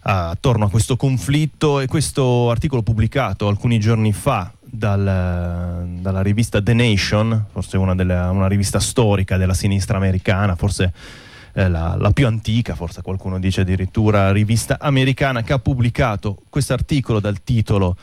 [0.00, 6.74] attorno a questo conflitto e questo articolo pubblicato alcuni giorni fa dal, dalla rivista The
[6.74, 10.92] Nation, forse una, delle, una rivista storica della sinistra americana, forse
[11.54, 16.72] eh, la, la, più antica, forse qualcuno dice addirittura rivista americana, che ha pubblicato questo
[16.72, 17.96] articolo dal titolo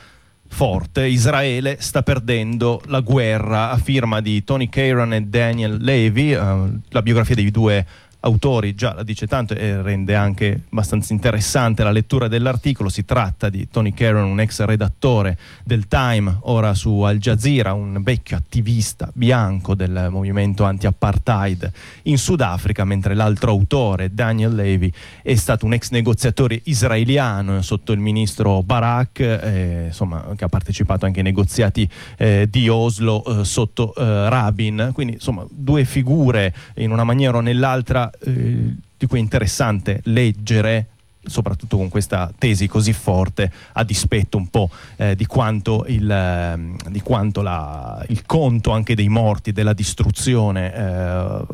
[0.48, 6.70] forte, Israele sta perdendo la guerra, a firma di Tony Caron e Daniel Levy, eh,
[6.88, 7.86] la biografia dei due
[8.20, 12.88] autori già la dice tanto e rende anche abbastanza interessante la lettura dell'articolo.
[12.88, 18.02] Si tratta di Tony Caron, un ex redattore del Time, ora su Al Jazeera, un
[18.02, 21.72] vecchio attivista bianco del movimento anti-apartheid
[22.04, 24.92] in Sudafrica, mentre l'altro autore, Daniel Levy,
[25.22, 31.06] è stato un ex negoziatore israeliano sotto il ministro Barak, eh, insomma, che ha partecipato
[31.06, 34.90] anche ai negoziati eh, di Oslo eh, sotto eh, Rabin.
[34.92, 40.86] Quindi, insomma, due figure in una maniera o nell'altra eh, di cui è interessante leggere
[41.22, 46.58] soprattutto con questa tesi così forte, a dispetto un po' eh, di quanto, il, eh,
[46.88, 51.44] di quanto la, il, conto anche dei morti, della distruzione eh,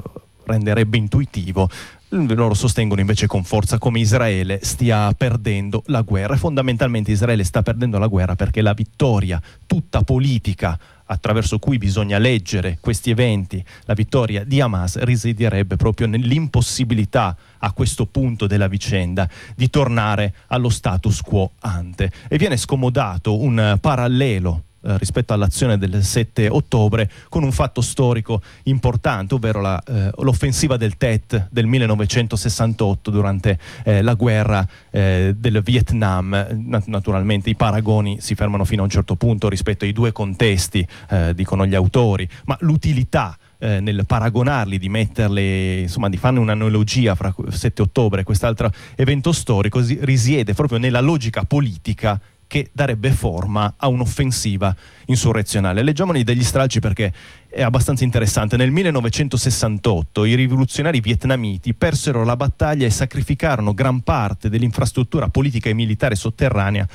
[0.45, 1.69] renderebbe intuitivo.
[2.09, 6.37] Loro sostengono invece con forza come Israele stia perdendo la guerra.
[6.37, 12.79] Fondamentalmente Israele sta perdendo la guerra perché la vittoria tutta politica attraverso cui bisogna leggere
[12.81, 19.71] questi eventi, la vittoria di Hamas risiederebbe proprio nell'impossibilità a questo punto della vicenda di
[19.71, 22.11] tornare allo status quo ante.
[22.29, 28.41] E viene scomodato un parallelo eh, rispetto all'azione del 7 ottobre con un fatto storico
[28.64, 35.62] importante, ovvero la, eh, l'offensiva del Tet del 1968 durante eh, la guerra eh, del
[35.62, 36.47] Vietnam.
[36.87, 41.35] naturalmente i paragoni si fermano fino a un certo punto rispetto ai due contesti, eh,
[41.35, 47.81] dicono gli autori, ma l'utilità nel paragonarli, di metterle, insomma, di farne un'analogia fra 7
[47.81, 54.75] ottobre e quest'altro evento storico, risiede proprio nella logica politica che darebbe forma a un'offensiva
[55.07, 55.83] insurrezionale.
[55.83, 57.13] Leggiamoli degli stralci perché
[57.49, 58.57] è abbastanza interessante.
[58.57, 65.75] Nel 1968 i rivoluzionari vietnamiti persero la battaglia e sacrificarono gran parte dell'infrastruttura politica e
[65.75, 66.87] militare sotterranea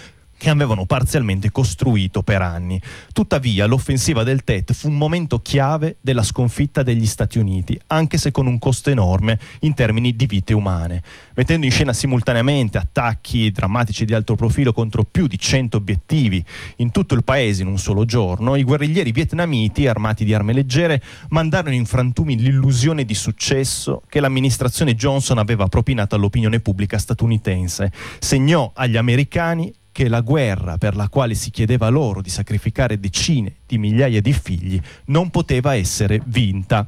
[0.42, 2.82] che avevano parzialmente costruito per anni.
[3.14, 8.32] Tuttavia l'offensiva del Tet fu un momento chiave della sconfitta degli Stati Uniti, anche se
[8.32, 11.04] con un costo enorme in termini di vite umane,
[11.36, 16.44] mettendo in scena simultaneamente attacchi drammatici di alto profilo contro più di 100 obiettivi
[16.78, 21.04] in tutto il paese in un solo giorno, i guerriglieri vietnamiti, armati di armi leggere,
[21.30, 27.92] mandarono in frantumi l'illusione di successo che l'amministrazione Johnson aveva propinato all'opinione pubblica statunitense.
[28.18, 33.58] Segnò agli americani che la guerra per la quale si chiedeva loro di sacrificare decine
[33.66, 36.88] di migliaia di figli non poteva essere vinta.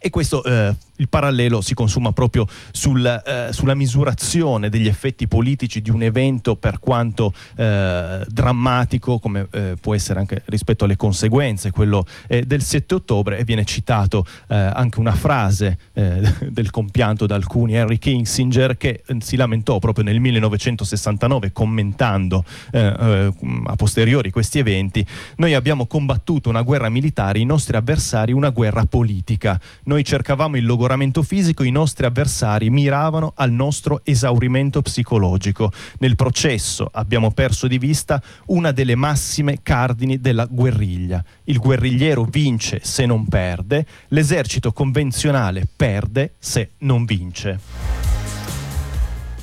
[0.00, 5.80] E questo eh, il parallelo si consuma proprio sul, eh, sulla misurazione degli effetti politici
[5.80, 11.70] di un evento per quanto eh, drammatico come eh, può essere anche rispetto alle conseguenze,
[11.70, 17.34] quello eh, del 7 ottobre e viene citato eh, anche una frase del compianto da
[17.34, 25.04] alcuni Henry Kissinger che si lamentò proprio nel 1969 commentando a posteriori questi eventi,
[25.36, 30.64] noi abbiamo combattuto una guerra militare, i nostri avversari una guerra politica, noi cercavamo il
[30.64, 35.72] logo logoramento fisico i nostri avversari miravano al nostro esaurimento psicologico.
[35.98, 41.22] Nel processo abbiamo perso di vista una delle massime cardini della guerriglia.
[41.44, 47.58] Il guerrigliero vince se non perde, l'esercito convenzionale perde se non vince.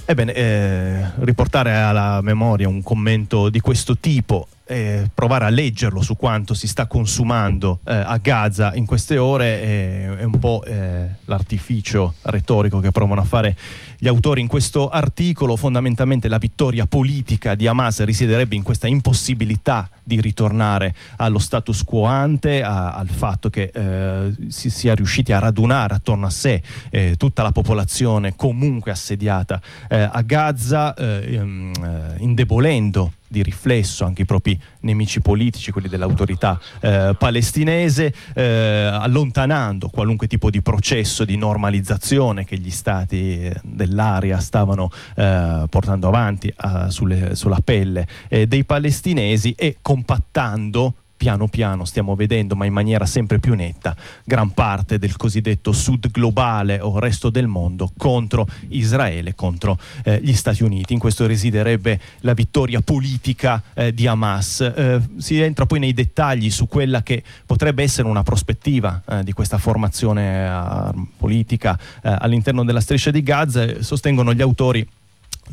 [0.05, 6.15] Ebbene, eh, riportare alla memoria un commento di questo tipo eh, provare a leggerlo su
[6.15, 11.07] quanto si sta consumando eh, a Gaza in queste ore è, è un po' eh,
[11.25, 13.55] l'artificio retorico che provano a fare
[13.97, 15.55] gli autori in questo articolo.
[15.55, 22.05] Fondamentalmente la vittoria politica di Hamas risiederebbe in questa impossibilità di ritornare allo status quo
[22.05, 27.15] ante, a, al fatto che eh, si sia riusciti a radunare attorno a sé eh,
[27.17, 31.71] tutta la popolazione comunque assediata eh, a Gaza, ehm,
[32.17, 40.27] indebolendo di riflesso anche i propri nemici politici, quelli dell'autorità eh, palestinese, eh, allontanando qualunque
[40.27, 46.89] tipo di processo di normalizzazione che gli stati eh, dell'area stavano eh, portando avanti eh,
[46.89, 50.93] sulle, sulla pelle eh, dei palestinesi e compattando
[51.25, 56.11] piano piano stiamo vedendo, ma in maniera sempre più netta, gran parte del cosiddetto sud
[56.11, 60.93] globale o resto del mondo contro Israele, contro eh, gli Stati Uniti.
[60.93, 64.61] In questo residerebbe la vittoria politica eh, di Hamas.
[64.61, 69.33] Eh, si entra poi nei dettagli su quella che potrebbe essere una prospettiva eh, di
[69.33, 73.81] questa formazione eh, politica eh, all'interno della striscia di Gaza.
[73.81, 74.87] Sostengono gli autori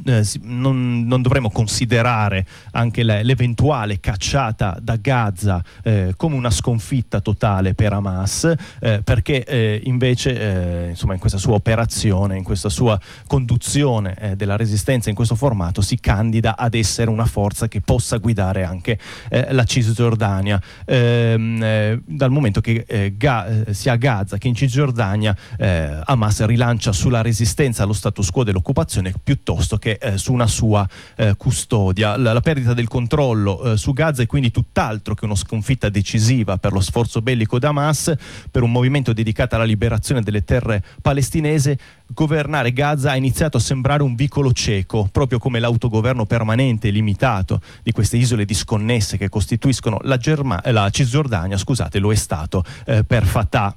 [0.06, 7.20] eh, non, non, dovremmo considerare anche le, l'eventuale cacciata da Gaza eh, come una sconfitta
[7.20, 12.68] totale per Hamas, eh, perché eh, invece eh, insomma, in questa sua operazione, in questa
[12.68, 17.80] sua conduzione eh, della resistenza in questo formato si candida ad essere una forza che
[17.80, 18.98] possa guidare anche
[19.50, 20.60] la Cisgiordania.
[20.84, 25.36] Ehm, dal momento che Ga- sia a Gaza che in Cisgiordania
[26.04, 31.34] Hamas rilancia sulla resistenza allo status quo dell'occupazione piuttosto che eh, su una sua eh,
[31.36, 32.16] custodia.
[32.16, 36.56] La, la, perdita del controllo eh, su Gaza è quindi tutt'altro che una sconfitta decisiva
[36.56, 38.14] per lo sforzo bellico da Hamas,
[38.48, 41.76] per un movimento dedicato alla liberazione delle terre palestinese.
[42.06, 47.60] Governare Gaza ha iniziato a sembrare un vicolo cieco, proprio come l'autogoverno permanente e limitato
[47.82, 53.02] di queste isole disconnesse che costituiscono la, Germa- la Cisgiordania, scusate, lo è stato eh,
[53.02, 53.74] per Fatah.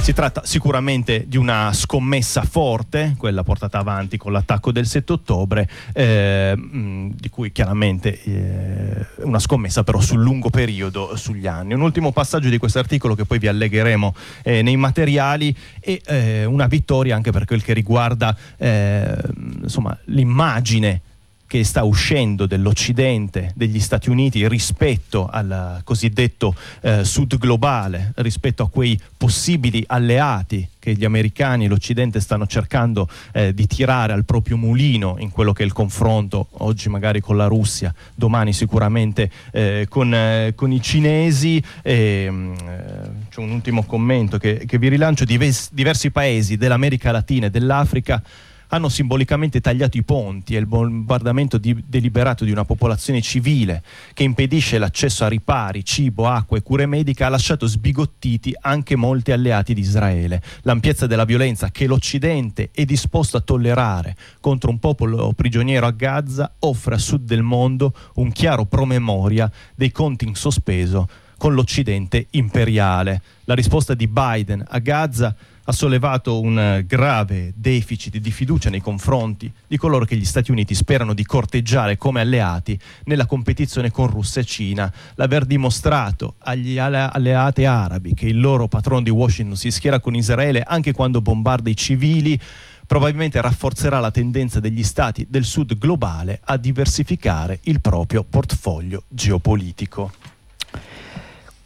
[0.00, 5.68] Si tratta sicuramente di una scommessa forte, quella portata avanti con l'attacco del 7 ottobre,
[5.92, 11.74] eh, di cui chiaramente eh, una scommessa però sul lungo periodo, sugli anni.
[11.74, 16.44] Un ultimo passaggio di questo articolo che poi vi allegheremo eh, nei materiali e eh,
[16.46, 19.14] una vittoria anche per quel che riguarda eh,
[19.62, 21.02] insomma, l'immagine
[21.48, 28.68] che sta uscendo dell'Occidente, degli Stati Uniti rispetto al cosiddetto eh, Sud globale, rispetto a
[28.68, 34.58] quei possibili alleati che gli americani e l'Occidente stanno cercando eh, di tirare al proprio
[34.58, 39.86] mulino in quello che è il confronto, oggi magari con la Russia, domani sicuramente eh,
[39.88, 41.62] con, eh, con, i cinesi.
[41.82, 47.10] E, mm, eh, c'è un ultimo commento che, che vi rilancio, diversi, diversi paesi dell'America
[47.10, 48.22] Latina e dell'Africa
[48.68, 53.82] hanno simbolicamente tagliato i ponti e il bombardamento di, deliberato di una popolazione civile
[54.14, 59.32] che impedisce l'accesso a ripari, cibo, acqua e cure mediche ha lasciato sbigottiti anche molti
[59.32, 60.42] alleati di Israele.
[60.62, 66.52] L'ampiezza della violenza che l'Occidente è disposto a tollerare contro un popolo prigioniero a Gaza
[66.60, 71.08] offre a sud del mondo un chiaro promemoria dei conti in sospeso
[71.38, 73.22] con l'Occidente imperiale.
[73.44, 75.34] La risposta di Biden a Gaza
[75.64, 80.50] ha sollevato un eh, grave deficit di fiducia nei confronti di coloro che gli Stati
[80.50, 84.92] Uniti sperano di corteggiare come alleati nella competizione con Russia e Cina.
[85.14, 90.62] L'aver dimostrato agli alleati arabi che il loro patrono di Washington si schiera con Israele
[90.62, 92.40] anche quando bombarda i civili
[92.86, 100.10] probabilmente rafforzerà la tendenza degli stati del sud globale a diversificare il proprio portfolio geopolitico.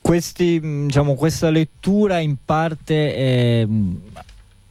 [0.03, 3.69] Questi, diciamo, questa lettura in parte eh,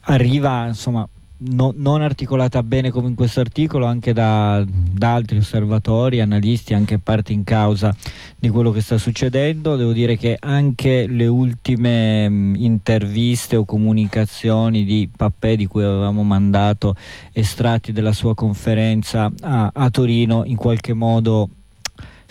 [0.02, 1.08] arriva insomma,
[1.44, 7.00] no, non articolata bene come in questo articolo anche da, da, altri osservatori, analisti, anche
[7.00, 7.96] parti in causa
[8.38, 9.76] di quello che sta succedendo.
[9.76, 15.84] Devo dire che anche le ultime mh, mm, interviste o comunicazioni di Pappè di cui
[15.84, 16.96] avevamo mandato
[17.32, 21.50] estratti della sua conferenza a, a Torino in qualche modo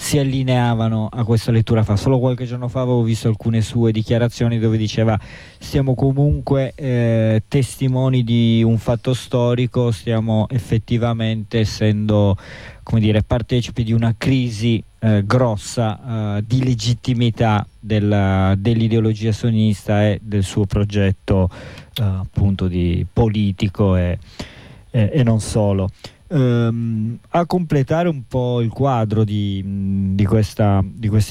[0.01, 1.95] si allineavano a questa lettura fa.
[1.95, 5.21] Solo qualche giorno fa avevo visto alcune sue dichiarazioni dove diceva
[5.59, 12.35] stiamo comunque eh, testimoni di un fatto storico, stiamo effettivamente essendo
[12.83, 20.19] come dire, partecipi di una crisi eh, grossa eh, di legittimità della, dell'ideologia sionista e
[20.23, 21.51] del suo progetto
[21.95, 24.19] eh, appunto di politico e,
[24.91, 25.91] e, e non solo.
[26.33, 29.65] Um, a completare un po' il quadro di,
[30.15, 30.81] di, questa,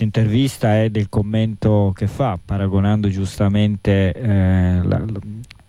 [0.04, 5.20] intervista e del commento che fa, paragonando giustamente eh, la, la,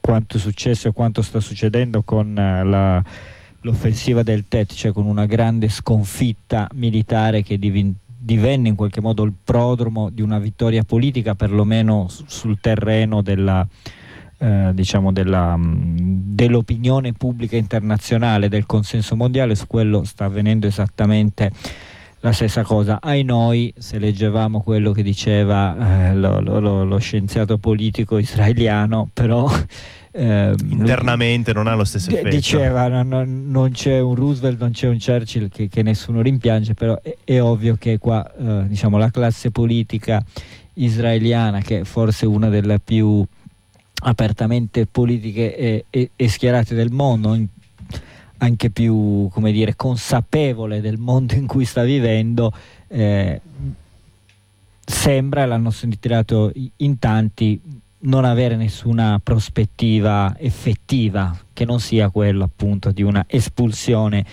[0.01, 3.01] quanto è successo e quanto sta succedendo con eh, la,
[3.61, 9.23] l'offensiva del TET, cioè con una grande sconfitta militare che diventata divenne in qualche modo
[9.23, 14.00] il prodromo di una vittoria politica, perlomeno sul terreno della, eh,
[14.73, 21.51] diciamo della, dell'opinione pubblica internazionale, del consenso mondiale, su quello sta avvenendo esattamente
[22.21, 22.99] la stessa cosa.
[23.01, 29.49] Ai noi, se leggevamo quello che diceva eh, lo, lo, lo, scienziato politico israeliano, però...
[30.13, 32.31] Eh, internamente non ha lo stesso effetto.
[32.31, 36.99] Diceva non, non, c'è un Roosevelt, non c'è un Churchill che, che nessuno rimpiange, però
[37.01, 40.21] è, è ovvio che qua eh, diciamo, la classe politica
[40.75, 43.25] israeliana, che è forse una delle più
[44.01, 47.39] apertamente politiche e, e, e schierate del mondo,
[48.39, 52.53] anche più come dire, consapevole del mondo in cui sta vivendo,
[52.89, 53.41] eh,
[54.85, 57.61] sembra, l'hanno sentito in tanti,
[58.01, 64.25] non avere nessuna prospettiva effettiva che non sia quella appunto di una espulsione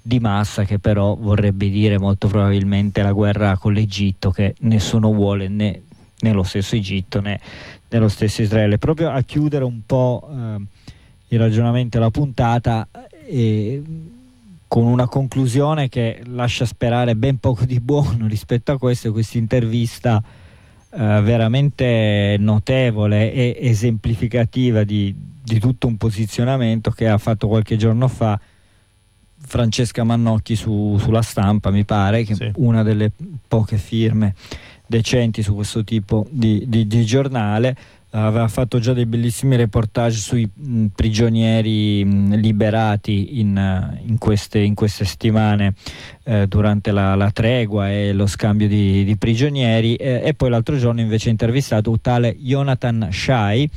[0.00, 5.48] di massa che però vorrebbe dire molto probabilmente la guerra con l'Egitto che nessuno vuole
[5.48, 5.82] né
[6.20, 7.38] nello stesso Egitto né
[7.88, 8.78] nello stesso Israele.
[8.78, 10.62] Proprio a chiudere un po' eh,
[11.28, 12.88] il ragionamento della puntata
[13.26, 13.82] e
[14.68, 20.22] con una conclusione che lascia sperare ben poco di buono rispetto a questo, questa intervista
[20.90, 28.08] eh, veramente notevole e esemplificativa di, di, tutto un posizionamento che ha fatto qualche giorno
[28.08, 28.38] fa
[29.40, 32.50] Francesca Mannocchi su, sulla stampa, mi pare, che sì.
[32.56, 33.10] una delle
[33.46, 34.34] poche firme
[34.86, 37.76] decenti su questo tipo di, di, di giornale
[38.10, 44.74] aveva fatto già dei bellissimi reportage sui mh, prigionieri mh, liberati in, in, queste, in,
[44.74, 45.74] queste, settimane
[46.24, 50.78] eh, durante la, la, tregua e lo scambio di, di prigionieri eh, e poi l'altro
[50.78, 53.68] giorno invece ha intervistato un tale Jonathan Shai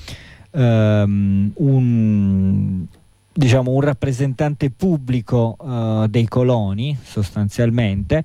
[0.51, 2.85] ehm, un,
[3.33, 8.23] diciamo, un rappresentante pubblico uh, dei coloni sostanzialmente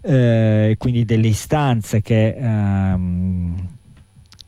[0.00, 3.68] eh, quindi delle istanze che ehm,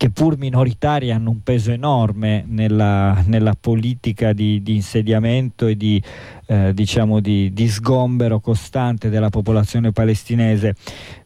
[0.01, 6.03] che pur minoritarie hanno un peso enorme nella, nella politica di, di, insediamento e di,
[6.47, 10.75] eh, diciamo di, di, sgombero costante della popolazione palestinese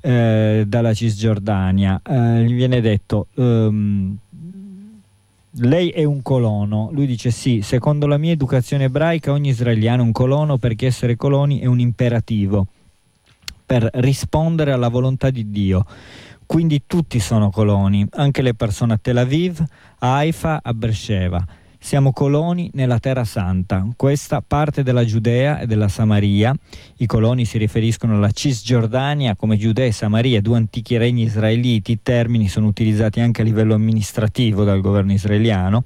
[0.00, 2.02] eh, dalla Cisgiordania.
[2.04, 4.18] Eh, gli viene detto um,
[5.58, 6.90] lei è un colono.
[6.92, 11.16] Lui dice sì, secondo la mia educazione ebraica ogni israeliano è un colono perché essere
[11.16, 12.66] coloni è un imperativo
[13.66, 15.86] per rispondere alla volontà di Dio.
[16.46, 19.64] Quindi tutti sono coloni, anche le persone a Tel Aviv,
[19.98, 21.44] a Haifa, a Beersheba.
[21.84, 26.56] Siamo coloni nella Terra Santa, questa parte della Giudea e della Samaria.
[26.96, 31.92] I coloni si riferiscono alla Cisgiordania come Giudea e Samaria, due antichi regni israeliti.
[31.92, 35.84] I termini sono utilizzati anche a livello amministrativo dal governo israeliano.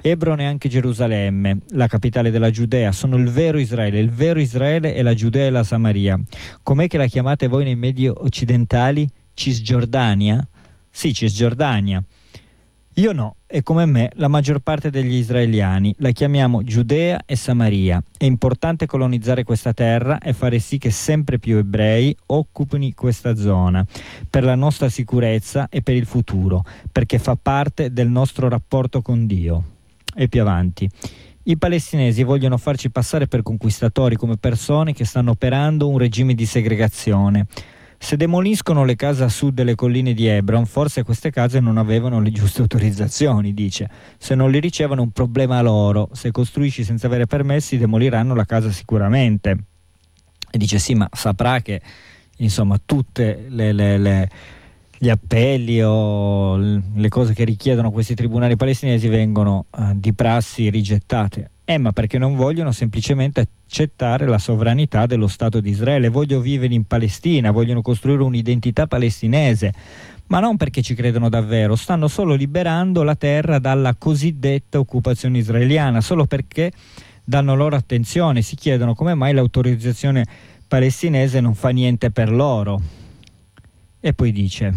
[0.00, 3.98] Ebron e anche Gerusalemme, la capitale della Giudea, sono il vero Israele.
[3.98, 6.16] Il vero Israele è la Giudea e la Samaria.
[6.62, 9.04] Com'è che la chiamate voi nei media occidentali?
[9.34, 10.46] Cisgiordania?
[10.88, 12.00] Sì, Cisgiordania.
[12.98, 18.02] Io no, e come me la maggior parte degli israeliani la chiamiamo Giudea e Samaria.
[18.18, 23.86] È importante colonizzare questa terra e fare sì che sempre più ebrei occupino questa zona,
[24.28, 29.24] per la nostra sicurezza e per il futuro, perché fa parte del nostro rapporto con
[29.24, 29.62] Dio.
[30.16, 30.90] E più avanti.
[31.44, 36.44] I palestinesi vogliono farci passare per conquistatori come persone che stanno operando un regime di
[36.44, 37.46] segregazione
[37.98, 42.20] se demoliscono le case a sud delle colline di Hebron, forse queste case non avevano
[42.20, 43.88] le giuste autorizzazioni, dice.
[44.18, 46.10] Se non li ricevono un problema loro.
[46.12, 49.56] Se costruisci senza avere permessi, demoliranno la casa sicuramente.
[50.50, 51.80] E dice sì, ma saprà che
[52.38, 54.28] insomma tutte le, le, le
[55.04, 61.50] gli appelli o le cose che richiedono questi tribunali palestinesi vengono uh, di prassi rigettate.
[61.66, 66.74] Eh, ma perché non vogliono semplicemente accettare la sovranità dello Stato di Israele, vogliono vivere
[66.74, 69.72] in Palestina, vogliono costruire un'identità palestinese,
[70.26, 76.02] ma non perché ci credono davvero, stanno solo liberando la terra dalla cosiddetta occupazione israeliana,
[76.02, 76.70] solo perché
[77.24, 80.26] danno loro attenzione, si chiedono come mai l'autorizzazione
[80.68, 82.80] palestinese non fa niente per loro.
[84.00, 84.74] E poi dice,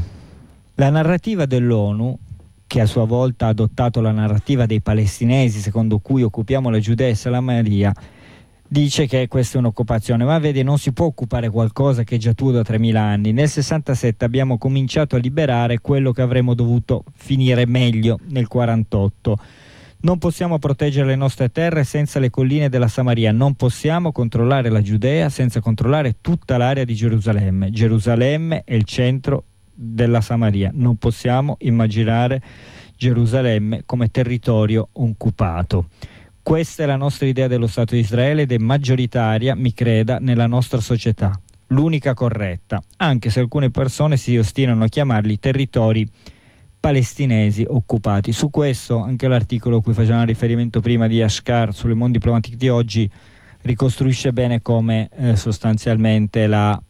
[0.76, 2.18] la narrativa dell'ONU
[2.68, 7.08] che a sua volta ha adottato la narrativa dei palestinesi secondo cui occupiamo la Giudea
[7.08, 7.94] e Samaria,
[8.68, 12.34] dice che questa è un'occupazione, ma vedi non si può occupare qualcosa che è già
[12.34, 13.32] tuo da 3000 anni.
[13.32, 19.38] Nel 67 abbiamo cominciato a liberare quello che avremmo dovuto finire meglio nel 48.
[20.00, 24.82] Non possiamo proteggere le nostre terre senza le colline della Samaria, non possiamo controllare la
[24.82, 27.72] Giudea senza controllare tutta l'area di Gerusalemme.
[27.72, 29.44] Gerusalemme è il centro
[29.80, 30.72] della Samaria.
[30.74, 32.42] Non possiamo immaginare
[32.98, 35.90] Gerusalemme come territorio occupato.
[36.42, 40.48] Questa è la nostra idea dello Stato di Israele ed è maggioritaria, mi creda, nella
[40.48, 41.40] nostra società.
[41.72, 46.10] l'unica corretta, anche se alcune persone si ostinano a chiamarli territori
[46.80, 48.32] palestinesi occupati.
[48.32, 52.70] Su questo anche l'articolo a cui facevamo riferimento prima di Ashkar sulle Monde Diplomatique di
[52.70, 53.10] oggi
[53.64, 56.82] ricostruisce bene come eh, sostanzialmente la,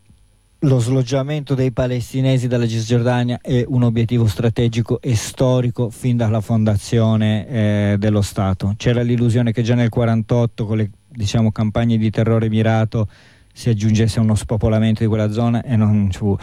[0.62, 7.48] lo sloggiamento dei palestinesi dalla Cisgiordania è un obiettivo strategico e storico fin dalla fondazione
[7.48, 8.74] eh, dello Stato.
[8.76, 13.08] C'era l'illusione che già nel 1948 con le diciamo, campagne di terrore mirato
[13.54, 16.38] si aggiungesse uno spopolamento di quella zona e non ci fu.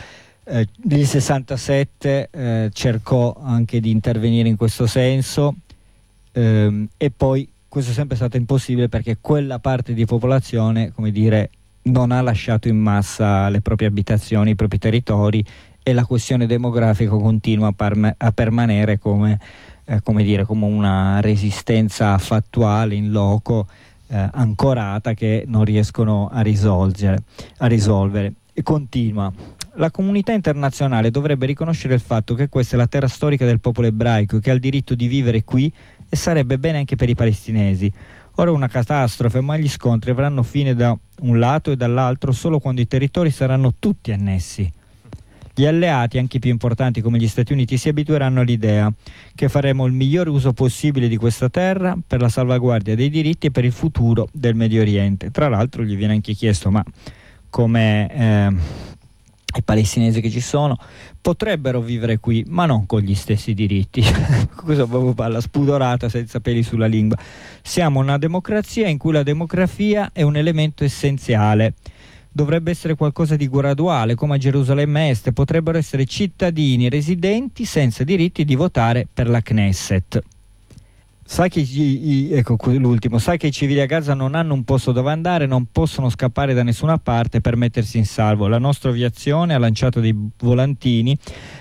[0.45, 5.55] Eh, il 67 eh, cercò anche di intervenire in questo senso
[6.33, 11.51] ehm, e poi questo è sempre stato impossibile perché quella parte di popolazione, come dire,
[11.85, 15.45] non ha lasciato in massa le proprie abitazioni, i propri territori
[15.83, 19.39] e la questione demografica continua a, parma- a permanere come,
[19.85, 23.67] eh, come, dire, come, una resistenza fattuale in loco
[24.07, 28.33] eh, ancorata che non riescono a, a risolvere.
[28.57, 29.33] E continua.
[29.75, 33.89] La comunità internazionale dovrebbe riconoscere il fatto che questa è la terra storica del popolo
[33.89, 35.71] ebraico che ha il diritto di vivere qui
[36.09, 37.93] e sarebbe bene anche per i palestinesi.
[38.37, 42.81] Ora una catastrofe, ma gli scontri avranno fine da un lato e dall'altro solo quando
[42.81, 44.71] i territori saranno tutti annessi.
[45.55, 48.93] Gli alleati, anche i più importanti come gli Stati Uniti, si abitueranno all'idea
[49.37, 53.51] che faremo il miglior uso possibile di questa terra per la salvaguardia dei diritti e
[53.53, 55.31] per il futuro del Medio Oriente.
[55.31, 56.83] Tra l'altro gli viene anche chiesto, ma
[57.51, 58.53] come eh,
[59.55, 60.77] i palestinesi che ci sono
[61.21, 64.03] potrebbero vivere qui, ma non con gli stessi diritti.
[64.55, 67.17] Questa proprio palla spudorata senza peli sulla lingua.
[67.63, 71.75] Siamo una democrazia in cui la demografia è un elemento essenziale.
[72.31, 78.45] Dovrebbe essere qualcosa di graduale, come a Gerusalemme Est, potrebbero essere cittadini residenti senza diritti
[78.45, 80.21] di votare per la Knesset.
[81.35, 84.93] Sai che, i, ecco l'ultimo, sai che i civili a Gaza non hanno un posto
[84.93, 88.47] dove andare, non possono scappare da nessuna parte per mettersi in salvo.
[88.47, 91.19] La nostra aviazione ha lanciato dei volantini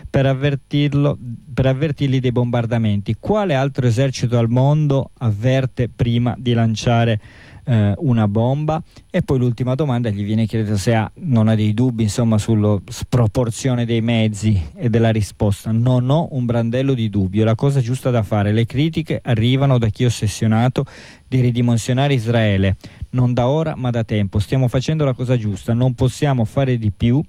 [0.08, 3.16] per, per avvertirli dei bombardamenti.
[3.20, 7.20] Quale altro esercito al mondo avverte prima di lanciare
[7.66, 8.82] eh, una bomba.
[9.10, 12.80] E poi l'ultima domanda gli viene chiesto se ha, non ha dei dubbi insomma sulla
[12.88, 15.72] sproporzione dei mezzi e della risposta.
[15.72, 17.46] Non ho un brandello di dubbio.
[17.46, 20.86] La cosa giusta da fare le critiche arrivano da chi è ossessionato
[21.28, 22.78] di ridimensionare Israele.
[23.12, 24.40] Non da ora ma da tempo.
[24.40, 25.74] Stiamo facendo la cosa giusta.
[25.74, 27.24] Non possiamo fare di più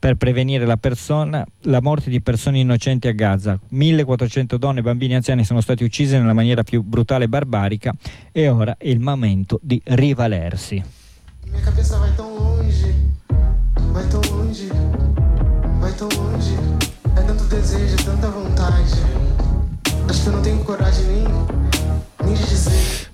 [0.00, 3.60] per prevenire la, persona, la morte di persone innocenti a Gaza.
[3.68, 7.94] 1400 donne, bambini e anziani sono stati uccisi nella maniera più brutale e barbarica
[8.32, 10.82] e ora è il momento di rivalersi.
[11.52, 12.94] Mia cabeça vai tão longe,
[13.92, 14.68] vai tão longe,
[15.78, 16.54] vai tão longe.
[17.16, 18.94] É tanto desejo, tanta vontade.
[20.08, 21.69] Acho que eu não tenho coragem nem.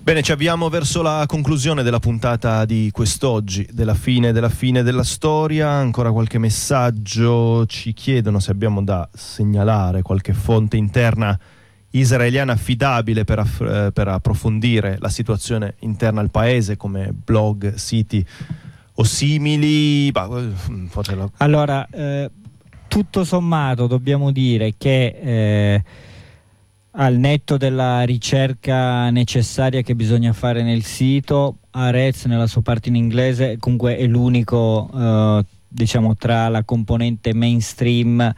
[0.07, 5.03] Bene, ci avviamo verso la conclusione della puntata di quest'oggi, della fine della fine della
[5.03, 5.69] storia.
[5.69, 11.37] Ancora qualche messaggio ci chiedono se abbiamo da segnalare qualche fonte interna
[11.89, 18.25] israeliana affidabile per, aff- eh, per approfondire la situazione interna al paese come blog, siti
[18.93, 20.09] o simili.
[20.11, 21.29] Bah, la...
[21.37, 22.31] Allora, eh,
[22.87, 25.19] tutto sommato dobbiamo dire che...
[25.21, 25.83] Eh,
[26.99, 32.95] al netto della ricerca necessaria che bisogna fare nel sito, Arez nella sua parte in
[32.95, 38.33] inglese comunque è l'unico eh, diciamo tra la componente mainstream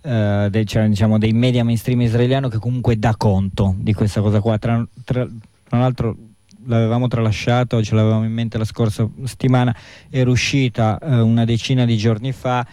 [0.00, 4.56] eh, cioè, diciamo, dei media mainstream israeliano che comunque dà conto di questa cosa qua.
[4.56, 5.28] Tra, tra,
[5.68, 6.16] tra l'altro
[6.64, 9.74] l'avevamo tralasciato, ce l'avevamo in mente la scorsa settimana,
[10.08, 12.66] era uscita eh, una decina di giorni fa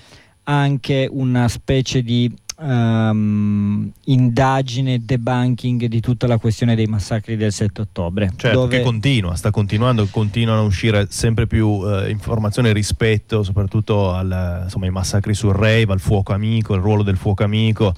[0.43, 7.81] anche una specie di um, indagine, debunking di tutta la questione dei massacri del 7
[7.81, 8.31] ottobre.
[8.35, 8.77] Certo, dove...
[8.77, 14.85] che continua, sta continuando, continuano a uscire sempre più uh, informazioni rispetto soprattutto al, insomma,
[14.85, 17.93] ai massacri sul Rave, al fuoco amico, il ruolo del fuoco amico.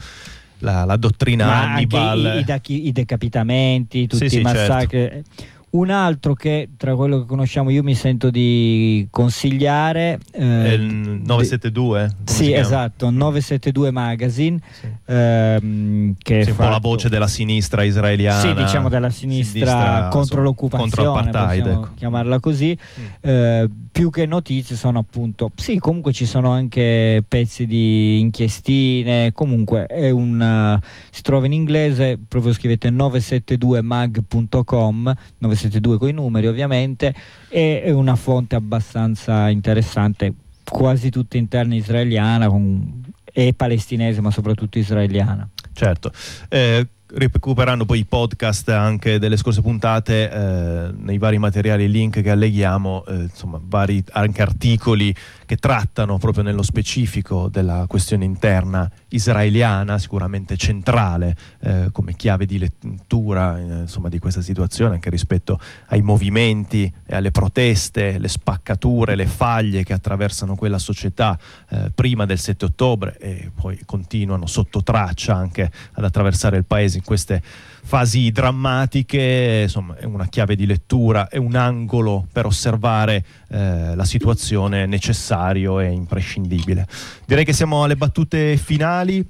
[0.61, 4.99] La, la dottrina Ma Hannibal, i, i, i, decapitamenti, tutti sì, i massacri.
[4.99, 10.81] Certo un altro che tra quello che conosciamo io mi sento di consigliare eh, il
[10.81, 14.87] 972 sì esatto 972 Magazine sì.
[15.05, 19.69] ehm, che sì, è un po' la voce della sinistra israeliana sì diciamo della sinistra,
[19.69, 21.89] sinistra contro l'occupazione contro ecco.
[21.95, 23.05] chiamarla così mm.
[23.21, 29.85] eh, più che notizie sono appunto sì comunque ci sono anche pezzi di inchiestine comunque
[29.85, 30.79] è un uh,
[31.11, 35.66] si trova in inglese proprio scrivete 972mag.com 972
[35.97, 37.13] con i numeri ovviamente
[37.49, 40.33] è una fonte abbastanza interessante
[40.63, 45.47] quasi tutta interna israeliana con, e palestinese ma soprattutto israeliana.
[45.73, 46.11] Certo.
[46.49, 52.29] Eh, recuperando poi i podcast anche delle scorse puntate eh, nei vari materiali link che
[52.29, 55.15] alleghiamo eh, insomma vari anche articoli
[55.47, 62.59] che trattano proprio nello specifico della questione interna israeliana, sicuramente centrale eh, come chiave di
[62.59, 65.57] lettura eh, insomma, di questa situazione, anche rispetto
[65.87, 72.25] ai movimenti e alle proteste, le spaccature, le faglie che attraversano quella società eh, prima
[72.25, 77.41] del 7 ottobre e poi continuano sotto traccia anche ad attraversare il paese in queste
[77.87, 84.03] fasi drammatiche, insomma è una chiave di lettura, è un angolo per osservare eh, la
[84.03, 86.85] situazione necessario e imprescindibile.
[87.25, 89.25] Direi che siamo alle battute finali.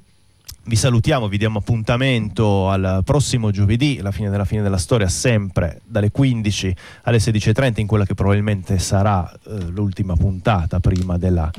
[0.63, 5.81] Vi salutiamo, vi diamo appuntamento al prossimo giovedì, la fine della fine della storia, sempre
[5.85, 11.51] dalle 15 alle 16.30, in quella che probabilmente sarà eh, l'ultima puntata prima della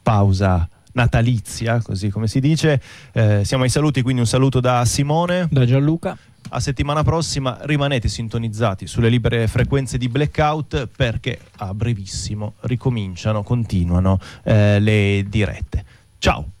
[0.00, 2.80] pausa natalizia, così come si dice.
[3.12, 5.48] Eh, siamo ai saluti, quindi un saluto da Simone.
[5.50, 6.16] Da Gianluca.
[6.50, 14.18] A settimana prossima rimanete sintonizzati sulle libere frequenze di Blackout perché a brevissimo ricominciano, continuano
[14.44, 15.84] eh, le dirette.
[16.18, 16.52] Ciao!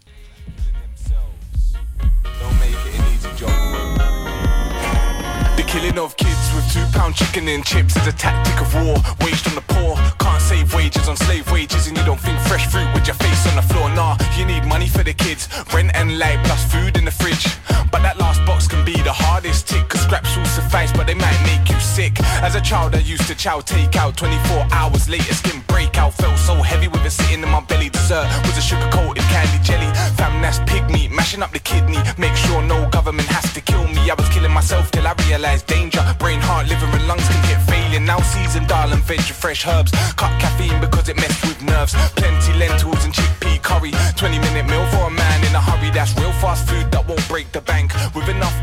[5.74, 9.48] Killing of kids with two pound chicken and chips is a tactic of war waged
[9.48, 9.96] on the poor.
[10.20, 13.44] Can't save wages on slave wages and you don't think fresh fruit with your face
[13.48, 13.90] on the floor.
[13.90, 17.44] Nah, you need money for the kids, rent and light plus food in the fridge.
[17.90, 21.14] But that last box can be the hardest tick, cause scraps will suffice, but they
[21.14, 22.20] might make you sick.
[22.46, 26.14] As a child, I used to chow take out 24 hours later, skin break out.
[26.14, 27.88] Felt so heavy with it sitting in my belly.
[27.88, 29.90] Dessert was a sugar coated candy jelly.
[30.16, 31.98] Fam, that's pig meat, mashing up the kidney.
[32.16, 34.10] Make sure no government has to kill me.
[34.10, 36.02] I was killing myself till I realized danger.
[36.18, 38.00] Brain, heart, liver, and lungs can hit failure.
[38.00, 39.90] Now season, darling, veg, fresh herbs.
[40.16, 41.94] Cut caffeine because it messed with nerves.
[42.16, 43.92] Plenty lentils and chickpea curry.
[44.16, 45.90] 20 minute meal for a man in a hurry.
[45.90, 47.92] That's real fast food that won't break the bank.
[48.14, 48.56] With enough